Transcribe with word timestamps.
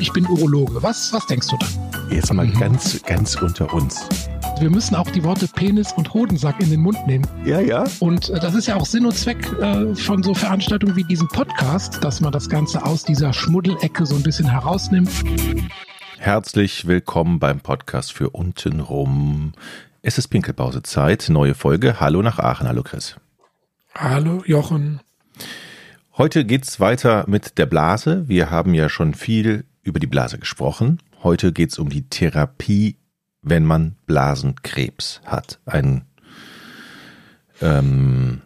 ich 0.00 0.12
bin 0.12 0.26
Urologe. 0.26 0.82
Was, 0.82 1.12
was 1.12 1.26
denkst 1.26 1.48
du 1.48 1.56
dann? 1.56 2.10
Jetzt 2.10 2.32
mal 2.32 2.46
mhm. 2.46 2.58
ganz, 2.58 3.02
ganz 3.02 3.36
unter 3.36 3.72
uns. 3.72 4.08
Wir 4.60 4.70
müssen 4.70 4.94
auch 4.94 5.10
die 5.10 5.22
Worte 5.24 5.48
Penis 5.48 5.92
und 5.92 6.12
Hodensack 6.14 6.60
in 6.60 6.70
den 6.70 6.80
Mund 6.80 6.98
nehmen. 7.06 7.26
Ja, 7.44 7.60
ja. 7.60 7.84
Und 8.00 8.30
äh, 8.30 8.40
das 8.40 8.54
ist 8.54 8.66
ja 8.66 8.76
auch 8.76 8.86
Sinn 8.86 9.06
und 9.06 9.16
Zweck 9.16 9.44
äh, 9.60 9.94
von 9.94 10.22
so 10.22 10.34
Veranstaltungen 10.34 10.96
wie 10.96 11.04
diesem 11.04 11.28
Podcast, 11.28 12.02
dass 12.02 12.20
man 12.20 12.32
das 12.32 12.48
Ganze 12.48 12.84
aus 12.84 13.04
dieser 13.04 13.32
Schmuddelecke 13.32 14.06
so 14.06 14.14
ein 14.14 14.22
bisschen 14.22 14.48
herausnimmt. 14.48 15.10
Herzlich 16.18 16.86
willkommen 16.86 17.38
beim 17.38 17.60
Podcast 17.60 18.12
für 18.12 18.30
untenrum. 18.30 19.52
Es 20.02 20.18
ist 20.18 20.28
Pinkelpausezeit, 20.28 21.28
neue 21.28 21.54
Folge. 21.54 22.00
Hallo 22.00 22.22
nach 22.22 22.38
Aachen. 22.38 22.68
Hallo 22.68 22.82
Chris. 22.82 23.16
Hallo 23.94 24.42
Jochen. 24.46 25.00
Heute 26.16 26.44
geht's 26.44 26.80
weiter 26.80 27.24
mit 27.28 27.58
der 27.58 27.66
Blase. 27.66 28.28
Wir 28.28 28.50
haben 28.50 28.74
ja 28.74 28.88
schon 28.88 29.14
viel 29.14 29.64
über 29.88 30.00
die 30.00 30.06
Blase 30.06 30.38
gesprochen. 30.38 31.00
Heute 31.22 31.52
geht's 31.52 31.78
um 31.78 31.88
die 31.88 32.08
Therapie, 32.08 32.96
wenn 33.42 33.64
man 33.64 33.96
Blasenkrebs 34.06 35.20
hat. 35.24 35.58
Ein 35.66 36.04
ähm, 37.60 38.42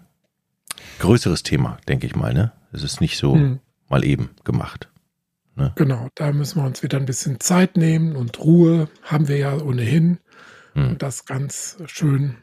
größeres 1.00 1.42
Thema, 1.42 1.78
denke 1.88 2.06
ich 2.06 2.14
mal. 2.14 2.32
Ne? 2.32 2.52
Es 2.72 2.82
ist 2.82 3.00
nicht 3.00 3.18
so 3.18 3.34
hm. 3.34 3.58
mal 3.88 4.04
eben 4.04 4.30
gemacht. 4.44 4.88
Ne? 5.56 5.72
Genau, 5.74 6.08
da 6.14 6.32
müssen 6.32 6.62
wir 6.62 6.66
uns 6.66 6.82
wieder 6.82 6.98
ein 6.98 7.06
bisschen 7.06 7.40
Zeit 7.40 7.76
nehmen 7.76 8.16
und 8.16 8.38
Ruhe 8.38 8.88
haben 9.02 9.28
wir 9.28 9.36
ja 9.36 9.54
ohnehin. 9.56 10.18
Hm. 10.74 10.90
Und 10.90 11.02
das 11.02 11.26
ganz 11.26 11.76
schön 11.86 12.36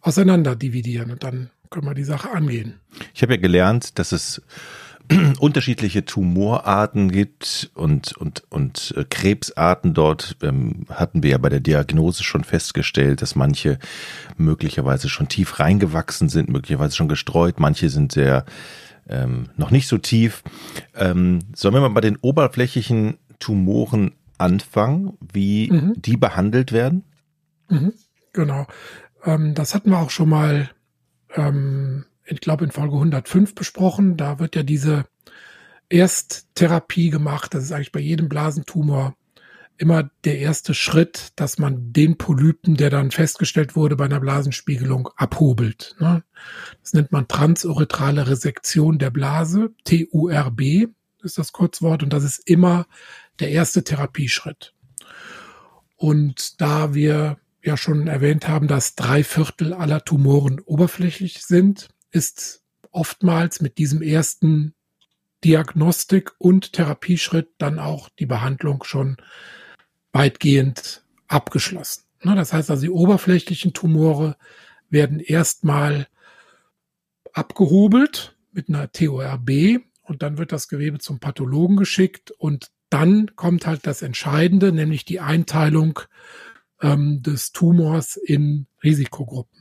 auseinander 0.00 0.54
dividieren. 0.54 1.10
Und 1.10 1.24
dann 1.24 1.50
können 1.70 1.86
wir 1.86 1.94
die 1.94 2.04
Sache 2.04 2.30
angehen. 2.30 2.80
Ich 3.14 3.22
habe 3.22 3.34
ja 3.34 3.40
gelernt, 3.40 3.98
dass 3.98 4.12
es 4.12 4.42
unterschiedliche 5.40 6.04
Tumorarten 6.04 7.10
gibt 7.10 7.70
und, 7.74 8.16
und, 8.16 8.44
und 8.50 8.94
äh, 8.96 9.04
Krebsarten 9.04 9.94
dort 9.94 10.36
ähm, 10.42 10.86
hatten 10.88 11.22
wir 11.22 11.30
ja 11.30 11.38
bei 11.38 11.48
der 11.48 11.60
Diagnose 11.60 12.22
schon 12.22 12.44
festgestellt, 12.44 13.22
dass 13.22 13.34
manche 13.34 13.78
möglicherweise 14.36 15.08
schon 15.08 15.28
tief 15.28 15.58
reingewachsen 15.58 16.28
sind, 16.28 16.48
möglicherweise 16.48 16.96
schon 16.96 17.08
gestreut, 17.08 17.58
manche 17.58 17.88
sind 17.88 18.12
sehr 18.12 18.44
ähm, 19.08 19.48
noch 19.56 19.70
nicht 19.70 19.88
so 19.88 19.98
tief. 19.98 20.42
Ähm, 20.94 21.40
sollen 21.54 21.74
wir 21.74 21.80
mal 21.80 21.88
bei 21.88 22.00
den 22.00 22.16
oberflächlichen 22.16 23.18
Tumoren 23.40 24.12
anfangen, 24.38 25.18
wie 25.32 25.70
mhm. 25.70 25.94
die 25.96 26.16
behandelt 26.16 26.72
werden? 26.72 27.04
Mhm. 27.68 27.92
Genau. 28.32 28.66
Ähm, 29.24 29.54
das 29.54 29.74
hatten 29.74 29.90
wir 29.90 29.98
auch 29.98 30.10
schon 30.10 30.28
mal 30.28 30.70
ähm, 31.34 32.04
ich 32.30 32.40
glaube, 32.40 32.64
in 32.64 32.70
Folge 32.70 32.94
105 32.94 33.54
besprochen. 33.54 34.16
Da 34.16 34.38
wird 34.38 34.56
ja 34.56 34.62
diese 34.62 35.06
Ersttherapie 35.88 37.10
gemacht. 37.10 37.54
Das 37.54 37.64
ist 37.64 37.72
eigentlich 37.72 37.92
bei 37.92 38.00
jedem 38.00 38.28
Blasentumor 38.28 39.16
immer 39.76 40.10
der 40.24 40.38
erste 40.38 40.74
Schritt, 40.74 41.32
dass 41.36 41.58
man 41.58 41.92
den 41.92 42.18
Polypen, 42.18 42.76
der 42.76 42.90
dann 42.90 43.10
festgestellt 43.10 43.76
wurde 43.76 43.96
bei 43.96 44.04
einer 44.04 44.20
Blasenspiegelung, 44.20 45.08
abhobelt. 45.16 45.96
Ne? 45.98 46.22
Das 46.82 46.92
nennt 46.92 47.12
man 47.12 47.28
transuretrale 47.28 48.26
Resektion 48.26 48.98
der 48.98 49.10
Blase, 49.10 49.70
TURB 49.84 50.90
ist 51.22 51.38
das 51.38 51.52
Kurzwort, 51.52 52.02
und 52.02 52.12
das 52.12 52.24
ist 52.24 52.46
immer 52.46 52.86
der 53.40 53.50
erste 53.50 53.82
Therapieschritt. 53.82 54.74
Und 55.96 56.60
da 56.60 56.94
wir 56.94 57.38
ja 57.62 57.76
schon 57.76 58.06
erwähnt 58.06 58.48
haben, 58.48 58.68
dass 58.68 58.94
drei 58.94 59.24
Viertel 59.24 59.72
aller 59.72 60.04
Tumoren 60.04 60.60
oberflächlich 60.60 61.44
sind, 61.44 61.88
ist 62.10 62.62
oftmals 62.90 63.60
mit 63.60 63.78
diesem 63.78 64.02
ersten 64.02 64.74
Diagnostik- 65.44 66.32
und 66.38 66.72
Therapieschritt 66.72 67.50
dann 67.58 67.78
auch 67.78 68.08
die 68.18 68.26
Behandlung 68.26 68.84
schon 68.84 69.16
weitgehend 70.12 71.04
abgeschlossen. 71.28 72.04
Ne, 72.22 72.34
das 72.34 72.52
heißt 72.52 72.70
also, 72.70 72.82
die 72.82 72.90
oberflächlichen 72.90 73.72
Tumore 73.72 74.36
werden 74.90 75.20
erstmal 75.20 76.08
abgehobelt 77.32 78.36
mit 78.52 78.68
einer 78.68 78.90
TORB 78.92 79.80
und 80.02 80.22
dann 80.22 80.36
wird 80.36 80.52
das 80.52 80.68
Gewebe 80.68 80.98
zum 80.98 81.20
Pathologen 81.20 81.76
geschickt 81.76 82.32
und 82.32 82.70
dann 82.90 83.36
kommt 83.36 83.66
halt 83.66 83.86
das 83.86 84.02
Entscheidende, 84.02 84.72
nämlich 84.72 85.04
die 85.04 85.20
Einteilung 85.20 86.00
ähm, 86.82 87.22
des 87.22 87.52
Tumors 87.52 88.16
in 88.16 88.66
Risikogruppen. 88.82 89.59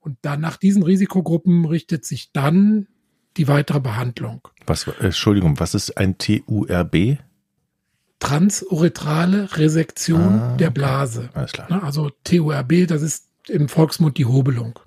Und 0.00 0.16
dann 0.22 0.40
nach 0.40 0.56
diesen 0.56 0.82
Risikogruppen 0.82 1.66
richtet 1.66 2.04
sich 2.04 2.32
dann 2.32 2.88
die 3.36 3.48
weitere 3.48 3.80
Behandlung. 3.80 4.48
Was, 4.66 4.86
äh, 4.86 4.92
Entschuldigung, 5.00 5.60
was 5.60 5.74
ist 5.74 5.96
ein 5.96 6.18
TURB? 6.18 7.18
Transuretrale 8.18 9.56
Resektion 9.56 10.20
ah, 10.20 10.56
der 10.56 10.70
Blase. 10.70 11.30
Alles 11.34 11.52
klar. 11.52 11.70
Ne, 11.70 11.82
also 11.82 12.10
TURB, 12.24 12.86
das 12.86 13.02
ist 13.02 13.28
im 13.48 13.68
Volksmund 13.68 14.18
die 14.18 14.26
Hobelung. 14.26 14.78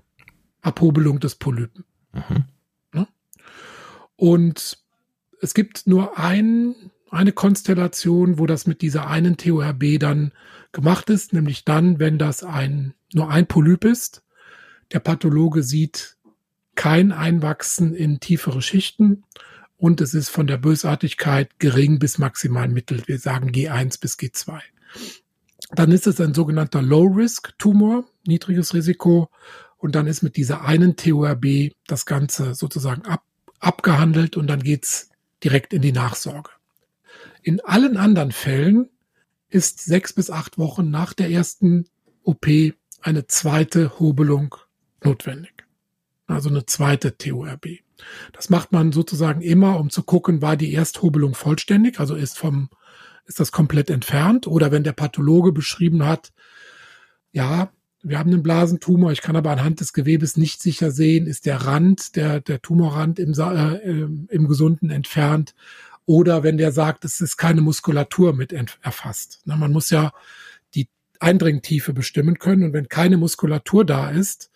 Abhobelung 0.62 1.19
des 1.19 1.35
Polypen. 1.35 1.84
Mhm. 2.13 2.46
Ne? 2.94 3.07
Und 4.16 4.78
es 5.41 5.53
gibt 5.53 5.88
nur 5.88 6.18
ein, 6.18 6.75
eine 7.09 7.34
Konstellation, 7.34 8.40
wo 8.40 8.46
das 8.46 8.66
mit 8.66 8.81
dieser 8.81 9.07
einen 9.07 9.38
TURB 9.38 10.00
dann 10.00 10.31
gemacht 10.72 11.09
ist, 11.09 11.34
nämlich 11.34 11.66
dann, 11.66 12.00
wenn 12.00 12.18
das 12.18 12.44
ein, 12.44 12.94
nur 13.13 13.29
ein 13.29 13.47
Polyp 13.47 13.85
ist 13.85 14.22
der 14.93 14.99
Pathologe 14.99 15.63
sieht 15.63 16.17
kein 16.75 17.11
Einwachsen 17.11 17.93
in 17.93 18.19
tiefere 18.19 18.61
Schichten 18.61 19.23
und 19.77 19.99
es 20.01 20.13
ist 20.13 20.29
von 20.29 20.47
der 20.47 20.57
Bösartigkeit 20.57 21.59
gering 21.59 21.99
bis 21.99 22.17
maximal 22.17 22.67
mittel. 22.67 23.03
Wir 23.05 23.19
sagen 23.19 23.49
G1 23.49 23.99
bis 23.99 24.17
G2. 24.17 24.59
Dann 25.71 25.91
ist 25.91 26.07
es 26.07 26.21
ein 26.21 26.33
sogenannter 26.33 26.81
Low-Risk-Tumor, 26.81 28.05
niedriges 28.25 28.73
Risiko. 28.73 29.29
Und 29.77 29.95
dann 29.95 30.07
ist 30.07 30.21
mit 30.21 30.37
dieser 30.37 30.63
einen 30.63 30.95
TORB 30.95 31.71
das 31.87 32.05
Ganze 32.05 32.55
sozusagen 32.55 33.01
ab, 33.01 33.23
abgehandelt 33.59 34.37
und 34.37 34.47
dann 34.47 34.61
geht's 34.61 35.09
direkt 35.43 35.73
in 35.73 35.81
die 35.81 35.91
Nachsorge. 35.91 36.51
In 37.41 37.59
allen 37.59 37.97
anderen 37.97 38.31
Fällen 38.31 38.89
ist 39.49 39.83
sechs 39.83 40.13
bis 40.13 40.29
acht 40.29 40.57
Wochen 40.57 40.89
nach 40.89 41.13
der 41.13 41.29
ersten 41.29 41.85
OP 42.23 42.47
eine 43.01 43.27
zweite 43.27 43.99
Hobelung 43.99 44.55
notwendig. 45.06 45.66
Also 46.28 46.50
eine 46.50 46.66
zweite 46.66 47.18
TORB. 47.18 47.80
Das 48.31 48.50
macht 48.50 48.72
man 48.72 48.91
sozusagen 48.91 49.41
immer, 49.41 49.80
um 49.80 49.90
zu 49.90 50.03
gucken, 50.03 50.41
war 50.41 50.58
die 50.58 50.74
Ersthobelung 50.74 51.36
vollständig, 51.36 52.00
also 52.00 52.16
ist 52.16 52.38
vom, 52.38 52.69
ist 53.25 53.40
das 53.40 53.52
komplett 53.52 53.90
entfernt 53.90 54.47
oder 54.47 54.72
wenn 54.72 54.84
der 54.84 54.94
Pathologe 54.94 55.52
beschrieben 55.52 56.06
hat, 56.06 56.34
ja, 57.31 57.72
wir 58.03 58.19
haben 58.19 58.31
einen 58.31 58.44
Blasentumor, 58.44 59.14
ich 59.14 59.22
kann 59.22 59.38
aber 59.38 59.52
anhand 59.52 59.80
des 59.80 59.94
Gewebes 59.94 60.36
nicht 60.36 60.62
sicher 60.62 60.91
sehen, 60.91 61.25
ist 61.25 61.46
der 61.46 61.58
Rand, 61.58 62.18
der, 62.18 62.41
der 62.41 62.62
Tumorrand 62.62 63.18
im, 63.18 63.34
äh, 63.34 64.34
im 64.34 64.47
Gesunden 64.47 64.90
entfernt 64.90 65.56
oder 66.06 66.44
wenn 66.44 66.58
der 66.58 66.74
sagt, 66.74 67.06
es 67.06 67.22
ist 67.22 67.38
keine 67.38 67.62
Muskulatur 67.62 68.34
mit 68.34 68.53
erfasst. 68.81 69.41
Na, 69.46 69.56
man 69.56 69.72
muss 69.72 69.90
ja 69.90 70.12
die 70.75 70.90
Eindringtiefe 71.20 71.94
bestimmen 71.94 72.40
können 72.40 72.64
und 72.64 72.74
wenn 72.74 72.90
keine 72.90 73.16
Muskulatur 73.16 73.85
da 73.85 74.09
ist, 74.09 74.52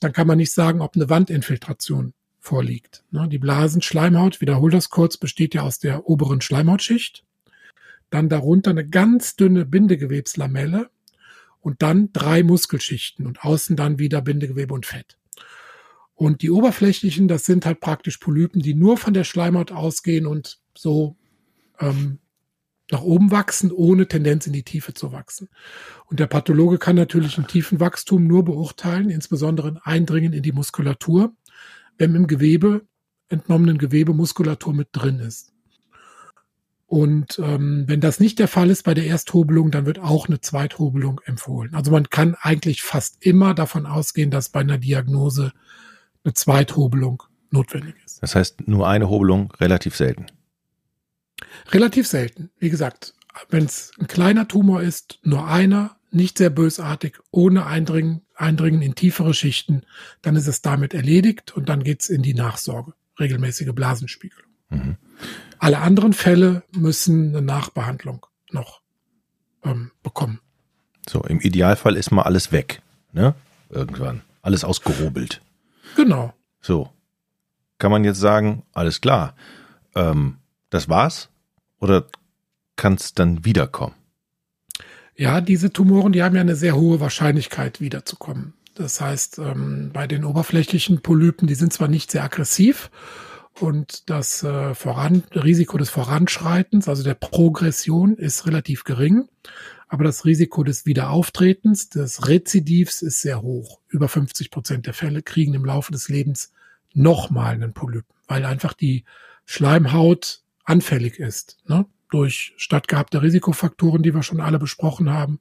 dann 0.00 0.12
kann 0.12 0.26
man 0.26 0.38
nicht 0.38 0.52
sagen, 0.52 0.80
ob 0.80 0.96
eine 0.96 1.08
Wandinfiltration 1.08 2.14
vorliegt. 2.38 3.04
Ne, 3.10 3.28
die 3.28 3.38
Blasenschleimhaut, 3.38 4.40
wiederhol 4.40 4.70
das 4.70 4.90
kurz, 4.90 5.16
besteht 5.16 5.54
ja 5.54 5.62
aus 5.62 5.78
der 5.78 6.06
oberen 6.08 6.40
Schleimhautschicht, 6.40 7.24
dann 8.08 8.28
darunter 8.28 8.70
eine 8.70 8.88
ganz 8.88 9.36
dünne 9.36 9.66
Bindegewebslamelle 9.66 10.90
und 11.60 11.82
dann 11.82 12.12
drei 12.12 12.42
Muskelschichten 12.42 13.26
und 13.26 13.44
außen 13.44 13.76
dann 13.76 13.98
wieder 13.98 14.22
Bindegewebe 14.22 14.74
und 14.74 14.86
Fett. 14.86 15.18
Und 16.14 16.42
die 16.42 16.50
oberflächlichen, 16.50 17.28
das 17.28 17.46
sind 17.46 17.64
halt 17.64 17.80
praktisch 17.80 18.18
Polypen, 18.18 18.60
die 18.60 18.74
nur 18.74 18.98
von 18.98 19.14
der 19.14 19.24
Schleimhaut 19.24 19.72
ausgehen 19.72 20.26
und 20.26 20.58
so 20.76 21.16
ähm, 21.78 22.18
nach 22.92 23.02
oben 23.02 23.30
wachsen, 23.30 23.70
ohne 23.72 24.08
Tendenz 24.08 24.46
in 24.46 24.52
die 24.52 24.62
Tiefe 24.62 24.94
zu 24.94 25.12
wachsen. 25.12 25.48
Und 26.06 26.20
der 26.20 26.26
Pathologe 26.26 26.78
kann 26.78 26.96
natürlich 26.96 27.38
ein 27.38 27.46
tiefen 27.46 27.80
Wachstum 27.80 28.26
nur 28.26 28.44
beurteilen, 28.44 29.10
insbesondere 29.10 29.68
ein 29.68 29.78
Eindringen 29.78 30.32
in 30.32 30.42
die 30.42 30.52
Muskulatur, 30.52 31.32
wenn 31.98 32.14
im 32.14 32.26
Gewebe, 32.26 32.82
entnommenen 33.28 33.78
Gewebe 33.78 34.12
Muskulatur 34.12 34.74
mit 34.74 34.88
drin 34.92 35.20
ist. 35.20 35.52
Und 36.86 37.38
ähm, 37.38 37.84
wenn 37.86 38.00
das 38.00 38.18
nicht 38.18 38.40
der 38.40 38.48
Fall 38.48 38.68
ist 38.68 38.82
bei 38.82 38.94
der 38.94 39.06
Ersthobelung, 39.06 39.70
dann 39.70 39.86
wird 39.86 40.00
auch 40.00 40.26
eine 40.26 40.40
Zweithobelung 40.40 41.20
empfohlen. 41.24 41.72
Also 41.76 41.92
man 41.92 42.10
kann 42.10 42.34
eigentlich 42.40 42.82
fast 42.82 43.24
immer 43.24 43.54
davon 43.54 43.86
ausgehen, 43.86 44.32
dass 44.32 44.48
bei 44.48 44.58
einer 44.58 44.76
Diagnose 44.76 45.52
eine 46.24 46.34
Zweithobelung 46.34 47.22
notwendig 47.52 47.94
ist. 48.04 48.20
Das 48.20 48.34
heißt, 48.34 48.66
nur 48.66 48.88
eine 48.88 49.08
Hobelung 49.08 49.52
relativ 49.60 49.94
selten. 49.94 50.26
Relativ 51.72 52.06
selten. 52.06 52.50
Wie 52.58 52.70
gesagt, 52.70 53.14
wenn 53.48 53.64
es 53.64 53.92
ein 54.00 54.06
kleiner 54.06 54.48
Tumor 54.48 54.82
ist, 54.82 55.18
nur 55.22 55.46
einer, 55.46 55.96
nicht 56.10 56.38
sehr 56.38 56.50
bösartig, 56.50 57.18
ohne 57.30 57.66
Eindringen, 57.66 58.22
Eindringen 58.34 58.82
in 58.82 58.94
tiefere 58.94 59.34
Schichten, 59.34 59.82
dann 60.22 60.34
ist 60.36 60.48
es 60.48 60.62
damit 60.62 60.94
erledigt 60.94 61.56
und 61.56 61.68
dann 61.68 61.84
geht's 61.84 62.08
in 62.08 62.22
die 62.22 62.34
Nachsorge, 62.34 62.94
regelmäßige 63.18 63.72
Blasenspiegelung. 63.72 64.50
Mhm. 64.70 64.96
Alle 65.58 65.78
anderen 65.78 66.12
Fälle 66.12 66.62
müssen 66.72 67.28
eine 67.28 67.42
Nachbehandlung 67.42 68.26
noch 68.50 68.80
ähm, 69.64 69.92
bekommen. 70.02 70.40
So, 71.08 71.22
im 71.22 71.40
Idealfall 71.40 71.96
ist 71.96 72.10
mal 72.10 72.22
alles 72.22 72.50
weg, 72.52 72.82
ne? 73.12 73.34
Irgendwann. 73.68 74.22
Alles 74.42 74.64
ausgehobelt. 74.64 75.42
Genau. 75.96 76.32
So. 76.60 76.90
Kann 77.78 77.90
man 77.90 78.04
jetzt 78.04 78.20
sagen, 78.20 78.64
alles 78.72 79.00
klar, 79.00 79.34
ähm, 79.94 80.38
das 80.70 80.88
war's? 80.88 81.29
Oder 81.80 82.06
kann 82.76 82.94
es 82.94 83.14
dann 83.14 83.44
wiederkommen? 83.44 83.94
Ja, 85.16 85.40
diese 85.40 85.72
Tumoren, 85.72 86.12
die 86.12 86.22
haben 86.22 86.34
ja 86.34 86.40
eine 86.40 86.56
sehr 86.56 86.76
hohe 86.76 87.00
Wahrscheinlichkeit 87.00 87.80
wiederzukommen. 87.80 88.54
Das 88.74 89.00
heißt, 89.00 89.38
ähm, 89.38 89.90
bei 89.92 90.06
den 90.06 90.24
oberflächlichen 90.24 91.02
Polypen, 91.02 91.46
die 91.46 91.54
sind 91.54 91.72
zwar 91.72 91.88
nicht 91.88 92.10
sehr 92.10 92.24
aggressiv 92.24 92.90
und 93.58 94.08
das 94.08 94.42
äh, 94.42 94.74
Voran 94.74 95.22
Risiko 95.34 95.76
des 95.76 95.90
Voranschreitens, 95.90 96.88
also 96.88 97.02
der 97.02 97.14
Progression, 97.14 98.16
ist 98.16 98.46
relativ 98.46 98.84
gering, 98.84 99.28
aber 99.88 100.04
das 100.04 100.24
Risiko 100.24 100.62
des 100.62 100.86
Wiederauftretens, 100.86 101.90
des 101.90 102.28
Rezidivs 102.28 103.02
ist 103.02 103.20
sehr 103.20 103.42
hoch. 103.42 103.80
Über 103.88 104.08
50 104.08 104.50
Prozent 104.50 104.86
der 104.86 104.94
Fälle 104.94 105.22
kriegen 105.22 105.52
im 105.52 105.64
Laufe 105.64 105.92
des 105.92 106.08
Lebens 106.08 106.52
nochmal 106.94 107.54
einen 107.54 107.74
Polypen, 107.74 108.14
weil 108.28 108.44
einfach 108.44 108.72
die 108.72 109.04
Schleimhaut 109.44 110.42
anfällig 110.70 111.18
ist, 111.18 111.58
ne? 111.66 111.84
durch 112.10 112.54
stattgehabte 112.56 113.22
Risikofaktoren, 113.22 114.02
die 114.02 114.14
wir 114.14 114.22
schon 114.22 114.40
alle 114.40 114.58
besprochen 114.58 115.10
haben, 115.10 115.40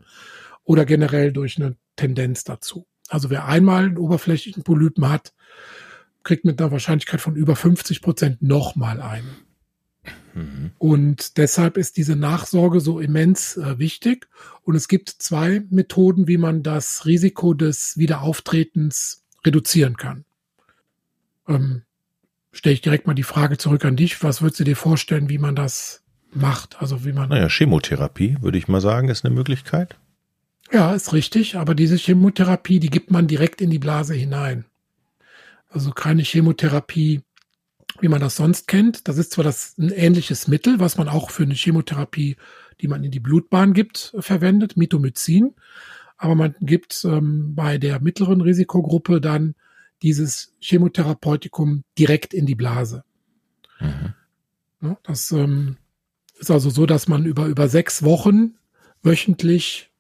oder 0.64 0.86
generell 0.86 1.32
durch 1.32 1.58
eine 1.58 1.76
Tendenz 1.96 2.44
dazu. 2.44 2.86
Also 3.08 3.30
wer 3.30 3.46
einmal 3.46 3.86
einen 3.86 3.98
oberflächlichen 3.98 4.64
Polypen 4.64 5.08
hat, 5.10 5.34
kriegt 6.24 6.46
mit 6.46 6.62
einer 6.62 6.72
Wahrscheinlichkeit 6.72 7.22
von 7.22 7.36
über 7.36 7.56
50 7.56 8.02
Prozent 8.02 8.42
nochmal 8.42 9.02
einen. 9.02 9.36
Mhm. 10.34 10.72
Und 10.78 11.38
deshalb 11.38 11.78
ist 11.78 11.98
diese 11.98 12.16
Nachsorge 12.16 12.80
so 12.82 13.00
immens 13.00 13.58
äh, 13.58 13.80
wichtig. 13.80 14.28
Und 14.64 14.76
es 14.76 14.88
gibt 14.88 15.10
zwei 15.10 15.64
Methoden, 15.70 16.28
wie 16.28 16.38
man 16.38 16.64
das 16.64 17.06
Risiko 17.06 17.54
des 17.54 17.98
Wiederauftretens 17.98 19.26
reduzieren 19.46 19.98
kann. 19.98 20.26
Ähm, 21.48 21.84
Stelle 22.52 22.74
ich 22.74 22.82
direkt 22.82 23.08
mal 23.08 23.14
die 23.14 23.24
Frage 23.24 23.58
zurück 23.58 23.86
an 23.86 23.96
dich. 23.96 24.24
Was 24.24 24.42
würdest 24.42 24.60
du 24.60 24.64
dir 24.64 24.76
vorstellen, 24.76 25.30
wie 25.30 25.38
man 25.38 25.56
das 25.56 26.04
macht? 26.32 26.82
Also 26.82 27.06
wie 27.06 27.14
man. 27.14 27.30
Naja, 27.30 27.48
Chemotherapie, 27.48 28.38
würde 28.42 28.58
ich 28.58 28.68
mal 28.68 28.82
sagen, 28.82 29.10
ist 29.10 29.26
eine 29.26 29.34
Möglichkeit. 29.34 29.98
Ja, 30.72 30.94
ist 30.94 31.14
richtig, 31.14 31.56
aber 31.56 31.74
diese 31.74 31.96
Chemotherapie, 31.96 32.80
die 32.80 32.90
gibt 32.90 33.10
man 33.12 33.28
direkt 33.28 33.60
in 33.62 33.72
die 33.72 33.80
Blase 33.80 34.14
hinein. 34.14 34.66
Also 35.70 35.92
keine 35.92 36.24
Chemotherapie, 36.24 37.22
wie 38.02 38.08
man 38.08 38.22
das 38.22 38.36
sonst 38.36 38.68
kennt. 38.68 39.08
Das 39.08 39.18
ist 39.18 39.32
zwar 39.32 39.44
das 39.44 39.78
ein 39.78 39.90
ähnliches 39.90 40.48
Mittel, 40.48 40.80
was 40.80 40.98
man 40.98 41.10
auch 41.10 41.32
für 41.32 41.44
eine 41.44 41.56
Chemotherapie, 41.56 42.38
die 42.82 42.88
man 42.88 43.04
in 43.04 43.12
die 43.12 43.20
Blutbahn 43.20 43.74
gibt, 43.74 44.16
verwendet, 44.20 44.78
Mitomycin. 44.78 45.56
Aber 46.18 46.36
man 46.36 46.56
gibt 46.60 47.04
ähm, 47.06 47.56
bei 47.56 47.78
der 47.78 48.00
mittleren 48.00 48.42
Risikogruppe 48.42 49.22
dann 49.22 49.56
dieses 50.02 50.54
Chemotherapeutikum 50.62 51.84
direkt 51.98 52.34
in 52.34 52.46
die 52.46 52.56
Blase. 52.56 53.04
Mhm. 53.80 54.14
Ja, 54.82 54.98
das 55.04 55.32
ähm, 55.32 55.78
ist 56.40 56.52
also 56.52 56.70
so, 56.70 56.86
dass 56.86 57.08
man 57.08 57.26
über, 57.26 57.48
über 57.48 57.68
sechs 57.68 58.04
Wochen 58.04 58.56
wöchentlich 59.04 59.92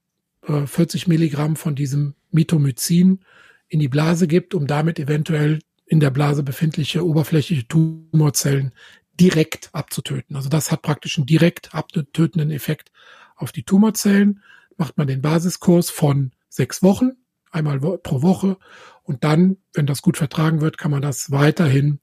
äh, 0.47 0.65
40 0.65 1.07
Milligramm 1.07 1.55
von 1.55 1.75
diesem 1.75 2.15
Mitomycin 2.31 3.19
in 3.67 3.79
die 3.79 3.87
Blase 3.87 4.27
gibt, 4.27 4.55
um 4.55 4.67
damit 4.67 4.99
eventuell 4.99 5.59
in 5.85 5.99
der 5.99 6.11
Blase 6.11 6.43
befindliche 6.43 7.05
oberflächliche 7.05 7.67
Tumorzellen 7.67 8.73
direkt 9.19 9.69
abzutöten. 9.73 10.35
Also 10.35 10.49
das 10.49 10.71
hat 10.71 10.81
praktisch 10.81 11.17
einen 11.17 11.25
direkt 11.25 11.73
abtötenden 11.73 12.51
Effekt 12.51 12.91
auf 13.35 13.51
die 13.51 13.63
Tumorzellen. 13.63 14.41
Macht 14.77 14.97
man 14.97 15.07
den 15.07 15.21
Basiskurs 15.21 15.89
von 15.89 16.31
sechs 16.47 16.81
Wochen, 16.83 17.11
einmal 17.51 17.79
pro 17.79 18.21
Woche. 18.21 18.57
Und 19.09 19.23
dann, 19.23 19.57
wenn 19.73 19.87
das 19.87 20.03
gut 20.03 20.17
vertragen 20.17 20.61
wird, 20.61 20.77
kann 20.77 20.91
man 20.91 21.01
das 21.01 21.31
weiterhin 21.31 21.99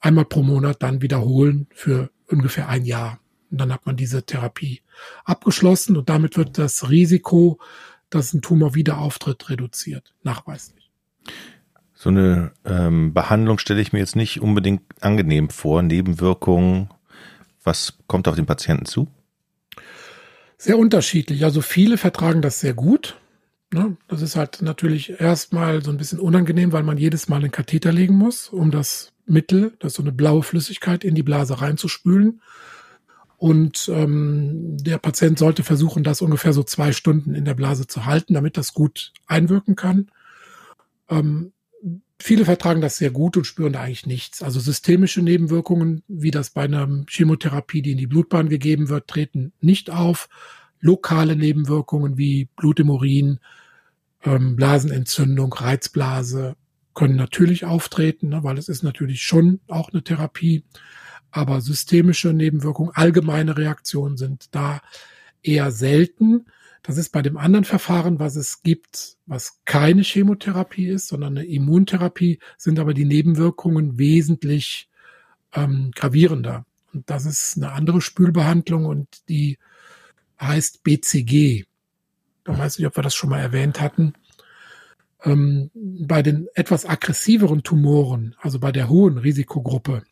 einmal 0.00 0.24
pro 0.24 0.42
Monat 0.42 0.82
dann 0.82 1.02
wiederholen 1.02 1.66
für 1.70 2.08
ungefähr 2.30 2.70
ein 2.70 2.86
Jahr. 2.86 3.20
Und 3.50 3.60
dann 3.60 3.70
hat 3.74 3.84
man 3.84 3.98
diese 3.98 4.24
Therapie 4.24 4.80
abgeschlossen 5.26 5.98
und 5.98 6.08
damit 6.08 6.38
wird 6.38 6.56
das 6.56 6.88
Risiko, 6.88 7.60
dass 8.08 8.32
ein 8.32 8.40
Tumor 8.40 8.74
wieder 8.74 8.96
auftritt, 8.96 9.50
reduziert, 9.50 10.14
nachweislich. 10.22 10.90
So 11.92 12.08
eine 12.08 12.52
ähm, 12.64 13.12
Behandlung 13.12 13.58
stelle 13.58 13.82
ich 13.82 13.92
mir 13.92 13.98
jetzt 13.98 14.16
nicht 14.16 14.40
unbedingt 14.40 14.80
angenehm 15.02 15.50
vor. 15.50 15.82
Nebenwirkungen, 15.82 16.88
was 17.64 17.98
kommt 18.06 18.28
auf 18.28 18.34
den 18.34 18.46
Patienten 18.46 18.86
zu? 18.86 19.08
Sehr 20.56 20.78
unterschiedlich. 20.78 21.44
Also 21.44 21.60
viele 21.60 21.98
vertragen 21.98 22.40
das 22.40 22.60
sehr 22.60 22.72
gut. 22.72 23.18
Ne? 23.72 23.96
Das 24.08 24.22
ist 24.22 24.36
halt 24.36 24.62
natürlich 24.62 25.20
erstmal 25.20 25.82
so 25.82 25.90
ein 25.90 25.96
bisschen 25.96 26.20
unangenehm, 26.20 26.72
weil 26.72 26.84
man 26.84 26.98
jedes 26.98 27.28
Mal 27.28 27.36
einen 27.36 27.50
Katheter 27.50 27.92
legen 27.92 28.14
muss, 28.14 28.48
um 28.48 28.70
das 28.70 29.12
Mittel, 29.26 29.74
das 29.80 29.92
ist 29.92 29.96
so 29.96 30.02
eine 30.02 30.12
blaue 30.12 30.42
Flüssigkeit, 30.42 31.02
in 31.02 31.14
die 31.14 31.24
Blase 31.24 31.60
reinzuspülen. 31.60 32.40
Und 33.38 33.90
ähm, 33.92 34.76
der 34.78 34.98
Patient 34.98 35.38
sollte 35.38 35.62
versuchen, 35.62 36.04
das 36.04 36.22
ungefähr 36.22 36.52
so 36.52 36.62
zwei 36.62 36.92
Stunden 36.92 37.34
in 37.34 37.44
der 37.44 37.54
Blase 37.54 37.86
zu 37.86 38.06
halten, 38.06 38.34
damit 38.34 38.56
das 38.56 38.72
gut 38.72 39.12
einwirken 39.26 39.76
kann. 39.76 40.10
Ähm, 41.10 41.52
viele 42.18 42.44
vertragen 42.44 42.80
das 42.80 42.96
sehr 42.96 43.10
gut 43.10 43.36
und 43.36 43.44
spüren 43.44 43.74
da 43.74 43.82
eigentlich 43.82 44.06
nichts. 44.06 44.42
Also 44.42 44.60
systemische 44.60 45.20
Nebenwirkungen, 45.22 46.02
wie 46.08 46.30
das 46.30 46.50
bei 46.50 46.62
einer 46.62 47.04
Chemotherapie, 47.08 47.82
die 47.82 47.92
in 47.92 47.98
die 47.98 48.06
Blutbahn 48.06 48.48
gegeben 48.48 48.88
wird, 48.88 49.08
treten 49.08 49.52
nicht 49.60 49.90
auf. 49.90 50.28
Lokale 50.80 51.36
Nebenwirkungen 51.36 52.18
wie 52.18 52.48
Blut 52.56 52.80
im 52.80 52.90
Urin, 52.90 53.40
ähm, 54.24 54.56
Blasenentzündung, 54.56 55.52
Reizblase 55.52 56.56
können 56.94 57.16
natürlich 57.16 57.64
auftreten, 57.64 58.30
ne, 58.30 58.42
weil 58.42 58.58
es 58.58 58.68
ist 58.68 58.82
natürlich 58.82 59.22
schon 59.22 59.60
auch 59.68 59.92
eine 59.92 60.02
Therapie. 60.02 60.64
Aber 61.30 61.60
systemische 61.60 62.32
Nebenwirkungen, 62.32 62.92
allgemeine 62.94 63.56
Reaktionen 63.56 64.16
sind 64.16 64.54
da 64.54 64.80
eher 65.42 65.70
selten. 65.70 66.46
Das 66.82 66.96
ist 66.96 67.10
bei 67.10 67.20
dem 67.20 67.36
anderen 67.36 67.64
Verfahren, 67.64 68.18
was 68.18 68.36
es 68.36 68.62
gibt, 68.62 69.16
was 69.26 69.60
keine 69.64 70.02
Chemotherapie 70.02 70.88
ist, 70.88 71.08
sondern 71.08 71.36
eine 71.36 71.46
Immuntherapie, 71.46 72.38
sind 72.56 72.78
aber 72.78 72.94
die 72.94 73.04
Nebenwirkungen 73.04 73.98
wesentlich 73.98 74.88
ähm, 75.52 75.90
gravierender. 75.94 76.64
Und 76.94 77.10
das 77.10 77.26
ist 77.26 77.56
eine 77.56 77.72
andere 77.72 78.00
Spülbehandlung 78.00 78.86
und 78.86 79.28
die 79.28 79.58
heißt 80.40 80.82
BCG. 80.82 81.64
Da 82.44 82.58
weiß 82.58 82.78
ich, 82.78 82.86
ob 82.86 82.96
wir 82.96 83.02
das 83.02 83.14
schon 83.14 83.30
mal 83.30 83.40
erwähnt 83.40 83.80
hatten. 83.80 84.14
Ähm, 85.24 85.70
bei 85.74 86.22
den 86.22 86.48
etwas 86.54 86.86
aggressiveren 86.86 87.62
Tumoren, 87.62 88.36
also 88.40 88.60
bei 88.60 88.72
der 88.72 88.88
hohen 88.88 89.18
Risikogruppe, 89.18 90.04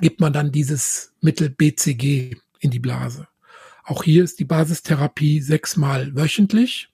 gibt 0.00 0.20
man 0.20 0.32
dann 0.32 0.52
dieses 0.52 1.14
Mittel 1.20 1.50
BCG 1.50 2.36
in 2.60 2.70
die 2.70 2.78
Blase. 2.78 3.28
Auch 3.84 4.02
hier 4.02 4.24
ist 4.24 4.40
die 4.40 4.44
Basistherapie 4.44 5.40
sechsmal 5.40 6.14
wöchentlich, 6.14 6.90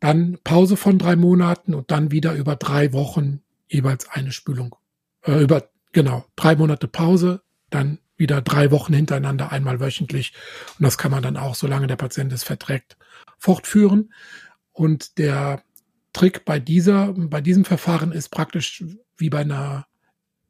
dann 0.00 0.38
Pause 0.44 0.76
von 0.76 0.98
drei 0.98 1.16
Monaten 1.16 1.74
und 1.74 1.90
dann 1.90 2.10
wieder 2.10 2.34
über 2.34 2.56
drei 2.56 2.92
Wochen 2.92 3.42
jeweils 3.68 4.08
eine 4.08 4.32
Spülung. 4.32 4.76
Äh, 5.22 5.42
über, 5.42 5.68
genau, 5.92 6.24
drei 6.36 6.56
Monate 6.56 6.88
Pause, 6.88 7.42
dann 7.70 7.98
wieder 8.16 8.40
drei 8.40 8.70
Wochen 8.70 8.92
hintereinander 8.92 9.52
einmal 9.52 9.80
wöchentlich. 9.80 10.32
Und 10.78 10.84
das 10.84 10.98
kann 10.98 11.10
man 11.10 11.22
dann 11.22 11.36
auch, 11.36 11.54
solange 11.54 11.86
der 11.86 11.96
Patient 11.96 12.32
es 12.32 12.44
verträgt, 12.44 12.96
fortführen. 13.38 14.12
Und 14.72 15.18
der 15.18 15.62
Trick 16.12 16.44
bei 16.44 16.58
dieser, 16.58 17.12
bei 17.14 17.40
diesem 17.40 17.64
Verfahren 17.64 18.12
ist 18.12 18.30
praktisch 18.30 18.84
wie 19.16 19.30
bei 19.30 19.40
einer 19.40 19.86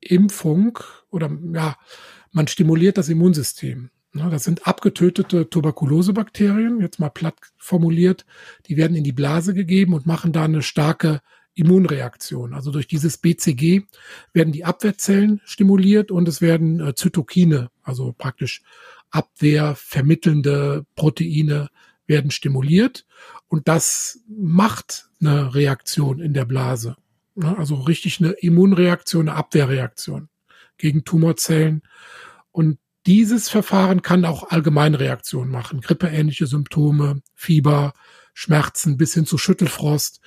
Impfung 0.00 0.78
oder 1.10 1.30
ja, 1.52 1.76
man 2.32 2.46
stimuliert 2.46 2.98
das 2.98 3.08
Immunsystem. 3.08 3.90
Ne, 4.12 4.30
das 4.30 4.44
sind 4.44 4.66
abgetötete 4.66 5.50
Tuberkulosebakterien, 5.50 6.80
jetzt 6.80 7.00
mal 7.00 7.10
platt 7.10 7.34
formuliert. 7.56 8.24
Die 8.66 8.76
werden 8.76 8.96
in 8.96 9.04
die 9.04 9.12
Blase 9.12 9.54
gegeben 9.54 9.92
und 9.92 10.06
machen 10.06 10.32
da 10.32 10.44
eine 10.44 10.62
starke 10.62 11.20
Immunreaktion. 11.56 12.54
Also 12.54 12.70
durch 12.70 12.86
dieses 12.86 13.18
BCG 13.18 13.82
werden 14.32 14.52
die 14.52 14.64
Abwehrzellen 14.64 15.40
stimuliert 15.44 16.10
und 16.12 16.28
es 16.28 16.40
werden 16.40 16.80
äh, 16.80 16.94
Zytokine, 16.94 17.70
also 17.82 18.14
praktisch 18.16 18.62
abwehrvermittelnde 19.10 20.84
Proteine 20.94 21.68
werden 22.06 22.30
stimuliert 22.30 23.06
und 23.48 23.68
das 23.68 24.20
macht 24.28 25.08
eine 25.20 25.54
Reaktion 25.54 26.20
in 26.20 26.34
der 26.34 26.44
Blase. 26.44 26.96
Ne? 27.34 27.56
Also 27.56 27.76
richtig 27.76 28.20
eine 28.20 28.32
Immunreaktion, 28.32 29.28
eine 29.28 29.38
Abwehrreaktion 29.38 30.28
gegen 30.78 31.04
Tumorzellen. 31.04 31.82
Und 32.50 32.78
dieses 33.06 33.48
Verfahren 33.48 34.02
kann 34.02 34.24
auch 34.24 34.50
Allgemeinreaktionen 34.50 35.50
machen, 35.50 35.80
grippeähnliche 35.80 36.46
Symptome, 36.46 37.22
Fieber, 37.34 37.94
Schmerzen 38.34 38.96
bis 38.96 39.14
hin 39.14 39.26
zu 39.26 39.38
Schüttelfrost. 39.38 40.20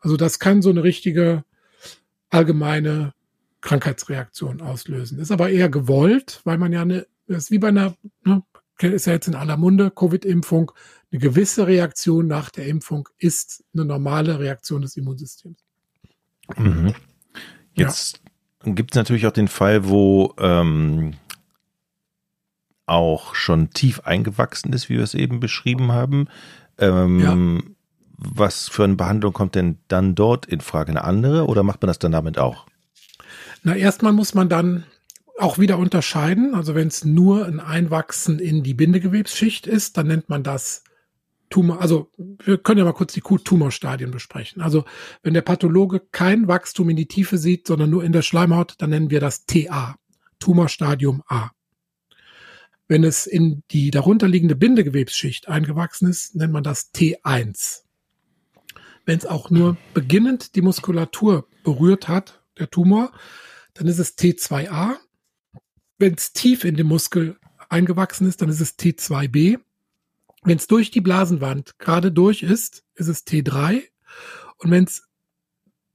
Also 0.00 0.16
das 0.16 0.38
kann 0.38 0.62
so 0.62 0.70
eine 0.70 0.82
richtige 0.82 1.44
allgemeine 2.30 3.12
Krankheitsreaktion 3.60 4.60
auslösen. 4.62 5.18
Ist 5.18 5.32
aber 5.32 5.50
eher 5.50 5.68
gewollt, 5.68 6.40
weil 6.44 6.58
man 6.58 6.72
ja 6.72 6.82
eine, 6.82 7.06
das 7.26 7.44
ist 7.44 7.50
wie 7.50 7.58
bei 7.58 7.68
einer, 7.68 7.94
ne, 8.24 8.42
ist 8.78 9.06
ja 9.06 9.12
jetzt 9.12 9.28
in 9.28 9.34
aller 9.34 9.56
Munde, 9.56 9.90
Covid-Impfung, 9.90 10.72
eine 11.12 11.20
gewisse 11.20 11.66
Reaktion 11.66 12.26
nach 12.26 12.50
der 12.50 12.66
Impfung 12.66 13.08
ist 13.18 13.64
eine 13.74 13.84
normale 13.84 14.38
Reaktion 14.38 14.80
des 14.82 14.96
Immunsystems. 14.96 15.58
Mhm. 16.56 16.94
Jetzt 17.74 18.20
ja. 18.64 18.72
gibt 18.72 18.92
es 18.92 18.96
natürlich 18.96 19.26
auch 19.26 19.32
den 19.32 19.48
Fall, 19.48 19.88
wo 19.88 20.34
ähm, 20.38 21.14
auch 22.86 23.34
schon 23.34 23.70
tief 23.70 24.00
eingewachsen 24.00 24.72
ist, 24.72 24.88
wie 24.88 24.96
wir 24.96 25.04
es 25.04 25.14
eben 25.14 25.40
beschrieben 25.40 25.92
haben. 25.92 26.28
Ähm, 26.78 27.20
ja. 27.20 27.72
Was 28.22 28.68
für 28.68 28.84
eine 28.84 28.96
Behandlung 28.96 29.32
kommt 29.32 29.54
denn 29.54 29.78
dann 29.88 30.14
dort 30.14 30.44
in 30.46 30.60
Frage? 30.60 30.90
Eine 30.90 31.04
andere 31.04 31.46
oder 31.46 31.62
macht 31.62 31.80
man 31.80 31.88
das 31.88 31.98
dann 31.98 32.12
damit 32.12 32.38
auch? 32.38 32.66
Na, 33.62 33.74
erstmal 33.74 34.12
muss 34.12 34.34
man 34.34 34.48
dann 34.48 34.84
auch 35.38 35.58
wieder 35.58 35.78
unterscheiden. 35.78 36.54
Also 36.54 36.74
wenn 36.74 36.88
es 36.88 37.04
nur 37.04 37.46
ein 37.46 37.60
Einwachsen 37.60 38.38
in 38.38 38.62
die 38.62 38.74
Bindegewebsschicht 38.74 39.66
ist, 39.66 39.96
dann 39.96 40.06
nennt 40.06 40.28
man 40.28 40.42
das 40.42 40.84
Tumor. 41.48 41.80
Also 41.80 42.10
wir 42.18 42.58
können 42.58 42.78
ja 42.78 42.84
mal 42.84 42.92
kurz 42.92 43.14
die 43.14 43.22
Tumorstadien 43.22 44.10
besprechen. 44.10 44.60
Also 44.60 44.84
wenn 45.22 45.34
der 45.34 45.40
Pathologe 45.40 46.00
kein 46.12 46.46
Wachstum 46.46 46.90
in 46.90 46.96
die 46.96 47.08
Tiefe 47.08 47.38
sieht, 47.38 47.66
sondern 47.66 47.90
nur 47.90 48.04
in 48.04 48.12
der 48.12 48.22
Schleimhaut, 48.22 48.74
dann 48.78 48.90
nennen 48.90 49.10
wir 49.10 49.20
das 49.20 49.46
TA, 49.46 49.96
Tumorstadium 50.38 51.22
A. 51.26 51.50
Wenn 52.86 53.04
es 53.04 53.26
in 53.26 53.62
die 53.70 53.90
darunterliegende 53.90 54.56
Bindegewebsschicht 54.56 55.48
eingewachsen 55.48 56.08
ist, 56.08 56.34
nennt 56.34 56.52
man 56.52 56.64
das 56.64 56.92
T1. 56.92 57.82
Wenn 59.10 59.18
es 59.18 59.26
auch 59.26 59.50
nur 59.50 59.76
beginnend 59.92 60.54
die 60.54 60.62
Muskulatur 60.62 61.48
berührt 61.64 62.08
hat, 62.08 62.42
der 62.58 62.70
Tumor, 62.70 63.12
dann 63.74 63.86
ist 63.86 63.98
es 63.98 64.16
T2a 64.16 64.96
wenn 66.00 66.14
es 66.14 66.32
tief 66.32 66.64
in 66.64 66.76
den 66.76 66.86
Muskel 66.86 67.36
eingewachsen 67.68 68.26
ist, 68.26 68.40
dann 68.40 68.48
ist 68.48 68.60
es 68.60 68.78
T2b. 68.78 69.60
Wenn 70.42 70.56
es 70.56 70.66
durch 70.66 70.90
die 70.90 71.02
Blasenwand 71.02 71.78
gerade 71.78 72.10
durch 72.10 72.42
ist, 72.42 72.84
ist 72.94 73.08
es 73.08 73.26
T3. 73.26 73.82
Und 74.56 74.70
wenn 74.70 74.84
es 74.84 75.06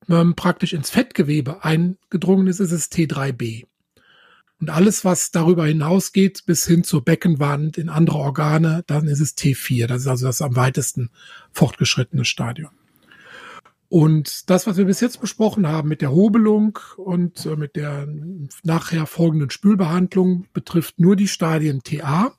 ähm, 0.07 0.35
praktisch 0.35 0.73
ins 0.73 0.91
Fettgewebe 0.91 1.65
eingedrungen 1.65 2.45
ist, 2.45 2.59
ist 2.59 2.71
es 2.71 2.91
T3b. 2.91 3.65
Und 4.61 4.69
alles, 4.69 5.03
was 5.03 5.31
darüber 5.31 5.65
hinausgeht, 5.65 6.45
bis 6.45 6.65
hin 6.67 6.83
zur 6.83 7.03
Beckenwand, 7.03 7.77
in 7.77 7.89
andere 7.89 8.19
Organe, 8.19 8.83
dann 8.85 9.07
ist 9.07 9.19
es 9.19 9.35
T4. 9.35 9.87
Das 9.87 10.01
ist 10.01 10.07
also 10.07 10.27
das 10.27 10.43
am 10.43 10.55
weitesten 10.55 11.09
fortgeschrittene 11.51 12.25
Stadium. 12.25 12.71
Und 13.87 14.49
das, 14.49 14.65
was 14.65 14.77
wir 14.77 14.85
bis 14.85 14.99
jetzt 14.99 15.21
besprochen 15.21 15.67
haben 15.67 15.89
mit 15.89 16.01
der 16.01 16.11
Hobelung 16.11 16.79
und 16.97 17.45
äh, 17.45 17.55
mit 17.55 17.75
der 17.75 18.07
nachher 18.63 19.05
folgenden 19.05 19.49
Spülbehandlung, 19.49 20.47
betrifft 20.53 20.99
nur 20.99 21.15
die 21.15 21.27
Stadien 21.27 21.83
TA, 21.83 22.33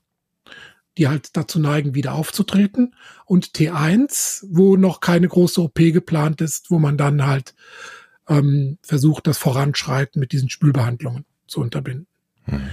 die 0.98 1.08
halt 1.08 1.36
dazu 1.36 1.60
neigen, 1.60 1.94
wieder 1.94 2.14
aufzutreten, 2.14 2.94
und 3.24 3.48
T1, 3.52 4.46
wo 4.50 4.76
noch 4.76 5.00
keine 5.00 5.28
große 5.28 5.60
OP 5.60 5.76
geplant 5.76 6.40
ist, 6.40 6.70
wo 6.70 6.78
man 6.78 6.96
dann 6.96 7.26
halt 7.26 7.54
ähm, 8.28 8.78
versucht, 8.82 9.26
das 9.26 9.38
Voranschreiten 9.38 10.18
mit 10.18 10.32
diesen 10.32 10.50
Spülbehandlungen 10.50 11.26
zu 11.46 11.60
unterbinden. 11.60 12.08
Mhm. 12.46 12.70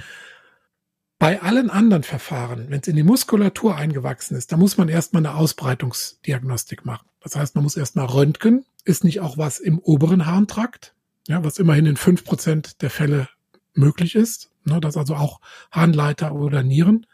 Bei 1.24 1.42
allen 1.42 1.70
anderen 1.70 2.04
Verfahren, 2.04 2.66
wenn 2.68 2.82
es 2.82 2.88
in 2.90 2.98
die 2.98 3.04
Muskulatur 3.04 3.78
eingewachsen 3.78 4.36
ist, 4.36 4.52
da 4.52 4.58
muss 4.58 4.78
man 4.78 4.90
erstmal 4.90 5.26
eine 5.26 5.36
Ausbreitungsdiagnostik 5.36 6.84
machen. 6.84 7.08
Das 7.22 7.38
heißt, 7.38 7.56
man 7.56 7.64
muss 7.64 7.78
erstmal 7.78 8.08
röntgen, 8.08 8.66
ist 8.84 9.06
nicht 9.06 9.22
auch 9.22 9.38
was 9.38 9.62
im 9.62 9.80
oberen 9.80 10.26
Harntrakt, 10.26 10.94
ja, 11.30 11.42
was 11.42 11.60
immerhin 11.60 11.86
in 11.86 11.96
fünf 11.96 12.26
Prozent 12.26 12.82
der 12.82 12.90
Fälle 12.90 13.30
möglich 13.74 14.16
ist, 14.16 14.52
ne, 14.66 14.82
dass 14.82 14.98
also 14.98 15.16
auch 15.16 15.40
Harnleiter 15.72 16.36
oder 16.36 16.62
Nieren 16.62 17.06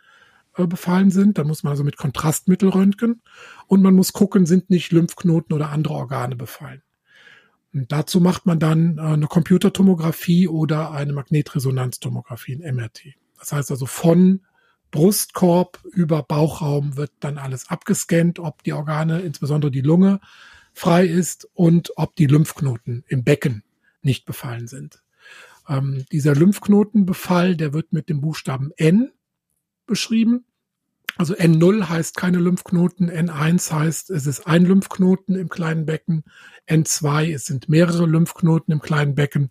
äh, 0.58 0.66
befallen 0.66 1.12
sind. 1.12 1.38
Da 1.38 1.44
muss 1.44 1.62
man 1.62 1.70
also 1.70 1.84
mit 1.84 1.98
Kontrastmittel 1.98 2.70
röntgen 2.70 3.22
und 3.68 3.84
man 3.84 3.94
muss 3.94 4.12
gucken, 4.12 4.48
sind 4.48 4.72
nicht 4.72 4.92
Lymphknoten 4.92 5.54
oder 5.54 5.70
andere 5.70 5.94
Organe 5.94 6.36
befallen. 6.36 6.82
Und 7.76 7.92
dazu 7.92 8.22
macht 8.22 8.48
man 8.48 8.58
dann 8.58 8.98
äh, 8.98 9.02
eine 9.02 9.28
Computertomographie 9.28 10.48
oder 10.48 10.94
eine 10.94 11.14
Magnetresonanztomographie, 11.14 12.56
ein 12.56 12.76
MRT. 12.76 13.19
Das 13.40 13.52
heißt 13.52 13.72
also 13.72 13.86
von 13.86 14.42
Brustkorb 14.92 15.80
über 15.92 16.24
Bauchraum 16.24 16.98
wird 16.98 17.12
dann 17.20 17.38
alles 17.38 17.70
abgescannt, 17.70 18.40
ob 18.40 18.64
die 18.64 18.74
Organe, 18.74 19.22
insbesondere 19.22 19.72
die 19.72 19.82
Lunge, 19.82 20.20
frei 20.74 21.06
ist 21.06 21.48
und 21.54 21.92
ob 21.96 22.16
die 22.16 22.26
Lymphknoten 22.26 23.04
im 23.08 23.24
Becken 23.24 23.64
nicht 24.02 24.26
befallen 24.26 24.68
sind. 24.68 25.04
Ähm, 25.68 26.06
dieser 26.12 26.36
Lymphknotenbefall, 26.36 27.56
der 27.56 27.74
wird 27.74 27.94
mit 27.94 28.10
dem 28.10 28.22
Buchstaben 28.22 28.72
N 28.78 29.12
beschrieben. 29.86 30.46
Also 31.18 31.36
N0 31.36 31.90
heißt 31.90 32.16
keine 32.16 32.40
Lymphknoten, 32.40 33.12
N1 33.12 33.72
heißt, 33.72 34.10
es 34.10 34.26
ist 34.26 34.48
ein 34.48 34.66
Lymphknoten 34.66 35.36
im 35.36 35.50
kleinen 35.50 35.86
Becken, 35.86 36.24
N2, 36.68 37.34
es 37.34 37.46
sind 37.46 37.68
mehrere 37.68 38.06
Lymphknoten 38.06 38.72
im 38.72 38.80
kleinen 38.80 39.16
Becken 39.16 39.50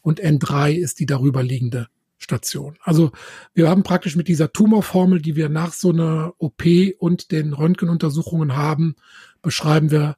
und 0.00 0.20
N3 0.22 0.72
ist 0.72 0.98
die 0.98 1.06
darüber 1.06 1.42
liegende 1.42 1.88
Station. 2.20 2.76
Also 2.82 3.12
wir 3.54 3.68
haben 3.68 3.82
praktisch 3.82 4.14
mit 4.14 4.28
dieser 4.28 4.52
Tumorformel, 4.52 5.20
die 5.20 5.36
wir 5.36 5.48
nach 5.48 5.72
so 5.72 5.90
einer 5.90 6.34
OP 6.38 6.62
und 6.98 7.32
den 7.32 7.54
Röntgenuntersuchungen 7.54 8.54
haben, 8.54 8.94
beschreiben 9.42 9.90
wir, 9.90 10.16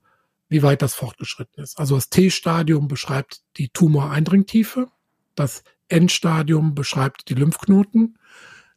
wie 0.49 0.63
weit 0.63 0.83
das 0.83 0.95
fortgeschritten 0.95 1.63
ist. 1.63 1.79
Also 1.79 1.95
das 1.95 2.11
T-Stadium 2.11 2.89
beschreibt 2.89 3.43
die 3.57 3.69
Tumoreindringtiefe, 3.71 4.89
das 5.35 5.63
N-Stadium 5.89 6.75
beschreibt 6.75 7.29
die 7.29 7.35
Lymphknoten, 7.35 8.19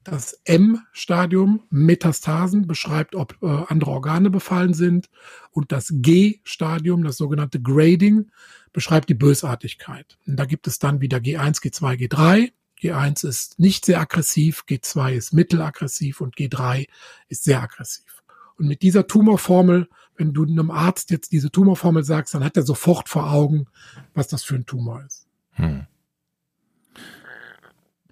das 0.05 0.39
M-Stadium, 0.45 1.63
Metastasen, 1.71 2.67
beschreibt, 2.67 3.15
ob 3.15 3.37
äh, 3.41 3.47
andere 3.67 3.89
Organe 3.89 4.29
befallen 4.29 4.75
sind. 4.75 5.09
Und 5.49 5.71
das 5.71 5.91
G-Stadium, 5.91 7.03
das 7.03 7.17
sogenannte 7.17 7.59
Grading, 7.59 8.29
beschreibt 8.71 9.09
die 9.09 9.15
Bösartigkeit. 9.15 10.17
Und 10.27 10.37
da 10.37 10.45
gibt 10.45 10.67
es 10.67 10.77
dann 10.77 11.01
wieder 11.01 11.17
G1, 11.17 11.59
G2, 11.59 11.97
G3. 11.97 12.51
G1 12.81 13.27
ist 13.27 13.59
nicht 13.59 13.85
sehr 13.85 13.99
aggressiv, 13.99 14.63
G2 14.67 15.13
ist 15.13 15.33
mittelaggressiv 15.33 16.21
und 16.21 16.35
G3 16.35 16.87
ist 17.27 17.43
sehr 17.43 17.61
aggressiv. 17.61 18.23
Und 18.57 18.67
mit 18.67 18.81
dieser 18.81 19.07
Tumorformel, 19.07 19.89
wenn 20.15 20.33
du 20.33 20.43
einem 20.43 20.71
Arzt 20.71 21.11
jetzt 21.11 21.31
diese 21.31 21.51
Tumorformel 21.51 22.03
sagst, 22.03 22.33
dann 22.33 22.43
hat 22.43 22.55
er 22.57 22.63
sofort 22.63 23.09
vor 23.09 23.31
Augen, 23.31 23.67
was 24.13 24.27
das 24.27 24.43
für 24.43 24.55
ein 24.55 24.65
Tumor 24.65 25.03
ist. 25.05 25.27
Hm. 25.51 25.87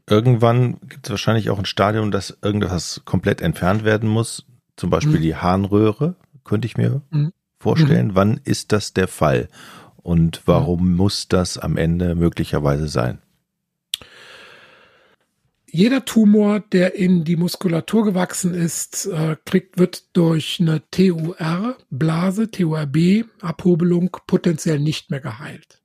Irgendwann 0.07 0.79
gibt 0.89 1.07
es 1.07 1.11
wahrscheinlich 1.11 1.49
auch 1.49 1.59
ein 1.59 1.65
Stadium, 1.65 2.11
dass 2.11 2.37
irgendwas 2.41 3.01
komplett 3.05 3.41
entfernt 3.41 3.85
werden 3.85 4.09
muss. 4.09 4.45
Zum 4.75 4.89
Beispiel 4.89 5.15
hm. 5.15 5.21
die 5.21 5.35
Harnröhre, 5.35 6.15
könnte 6.43 6.65
ich 6.65 6.75
mir 6.75 7.01
hm. 7.11 7.31
vorstellen. 7.57 8.09
Hm. 8.09 8.15
Wann 8.15 8.41
ist 8.43 8.73
das 8.73 8.93
der 8.93 9.07
Fall? 9.07 9.47
Und 9.95 10.41
warum 10.45 10.95
muss 10.95 11.29
das 11.29 11.57
am 11.57 11.77
Ende 11.77 12.15
möglicherweise 12.15 12.89
sein? 12.89 13.19
Jeder 15.75 16.05
Tumor, 16.05 16.59
der 16.59 16.93
in 16.93 17.23
die 17.23 17.35
Muskulatur 17.35 18.05
gewachsen 18.05 18.53
ist, 18.53 19.07
äh, 19.07 19.35
kriegt, 19.43 19.79
wird 19.79 20.15
durch 20.15 20.59
eine 20.61 20.83
TUR-Blase, 20.91 22.51
TURB-Abhobelung 22.51 24.15
potenziell 24.27 24.79
nicht 24.79 25.09
mehr 25.09 25.19
geheilt. 25.19 25.81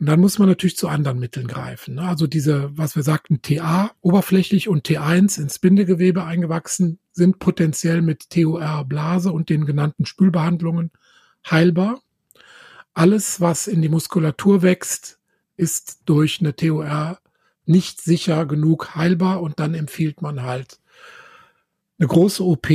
Und 0.00 0.06
dann 0.06 0.20
muss 0.20 0.38
man 0.38 0.48
natürlich 0.48 0.78
zu 0.78 0.88
anderen 0.88 1.18
Mitteln 1.18 1.48
greifen. 1.48 1.96
Ne? 1.96 2.02
Also 2.02 2.26
diese, 2.26 2.70
was 2.74 2.96
wir 2.96 3.02
sagten, 3.02 3.42
TA 3.42 3.90
oberflächlich 4.00 4.70
und 4.70 4.88
T1 4.88 5.38
ins 5.38 5.58
Bindegewebe 5.58 6.24
eingewachsen, 6.24 6.98
sind 7.12 7.40
potenziell 7.40 8.00
mit 8.00 8.30
TUR-Blase 8.30 9.32
und 9.32 9.50
den 9.50 9.66
genannten 9.66 10.06
Spülbehandlungen 10.06 10.92
heilbar. 11.50 12.00
Alles, 12.94 13.38
was 13.38 13.66
in 13.66 13.82
die 13.82 13.90
Muskulatur 13.90 14.62
wächst, 14.62 15.18
ist 15.58 16.00
durch 16.06 16.40
eine 16.40 16.56
TUR 16.56 17.18
nicht 17.64 18.00
sicher 18.00 18.46
genug 18.46 18.94
heilbar 18.94 19.40
und 19.42 19.60
dann 19.60 19.74
empfiehlt 19.74 20.22
man 20.22 20.42
halt 20.42 20.78
eine 21.98 22.08
große 22.08 22.44
OP 22.44 22.68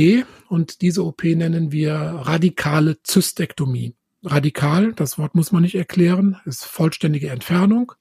und 0.48 0.80
diese 0.80 1.04
OP 1.04 1.24
nennen 1.24 1.70
wir 1.72 1.94
radikale 1.94 3.02
Zystektomie. 3.02 3.94
Radikal, 4.22 4.94
das 4.94 5.18
Wort 5.18 5.34
muss 5.34 5.52
man 5.52 5.62
nicht 5.62 5.74
erklären, 5.74 6.36
ist 6.44 6.64
vollständige 6.64 7.30
Entfernung 7.30 7.92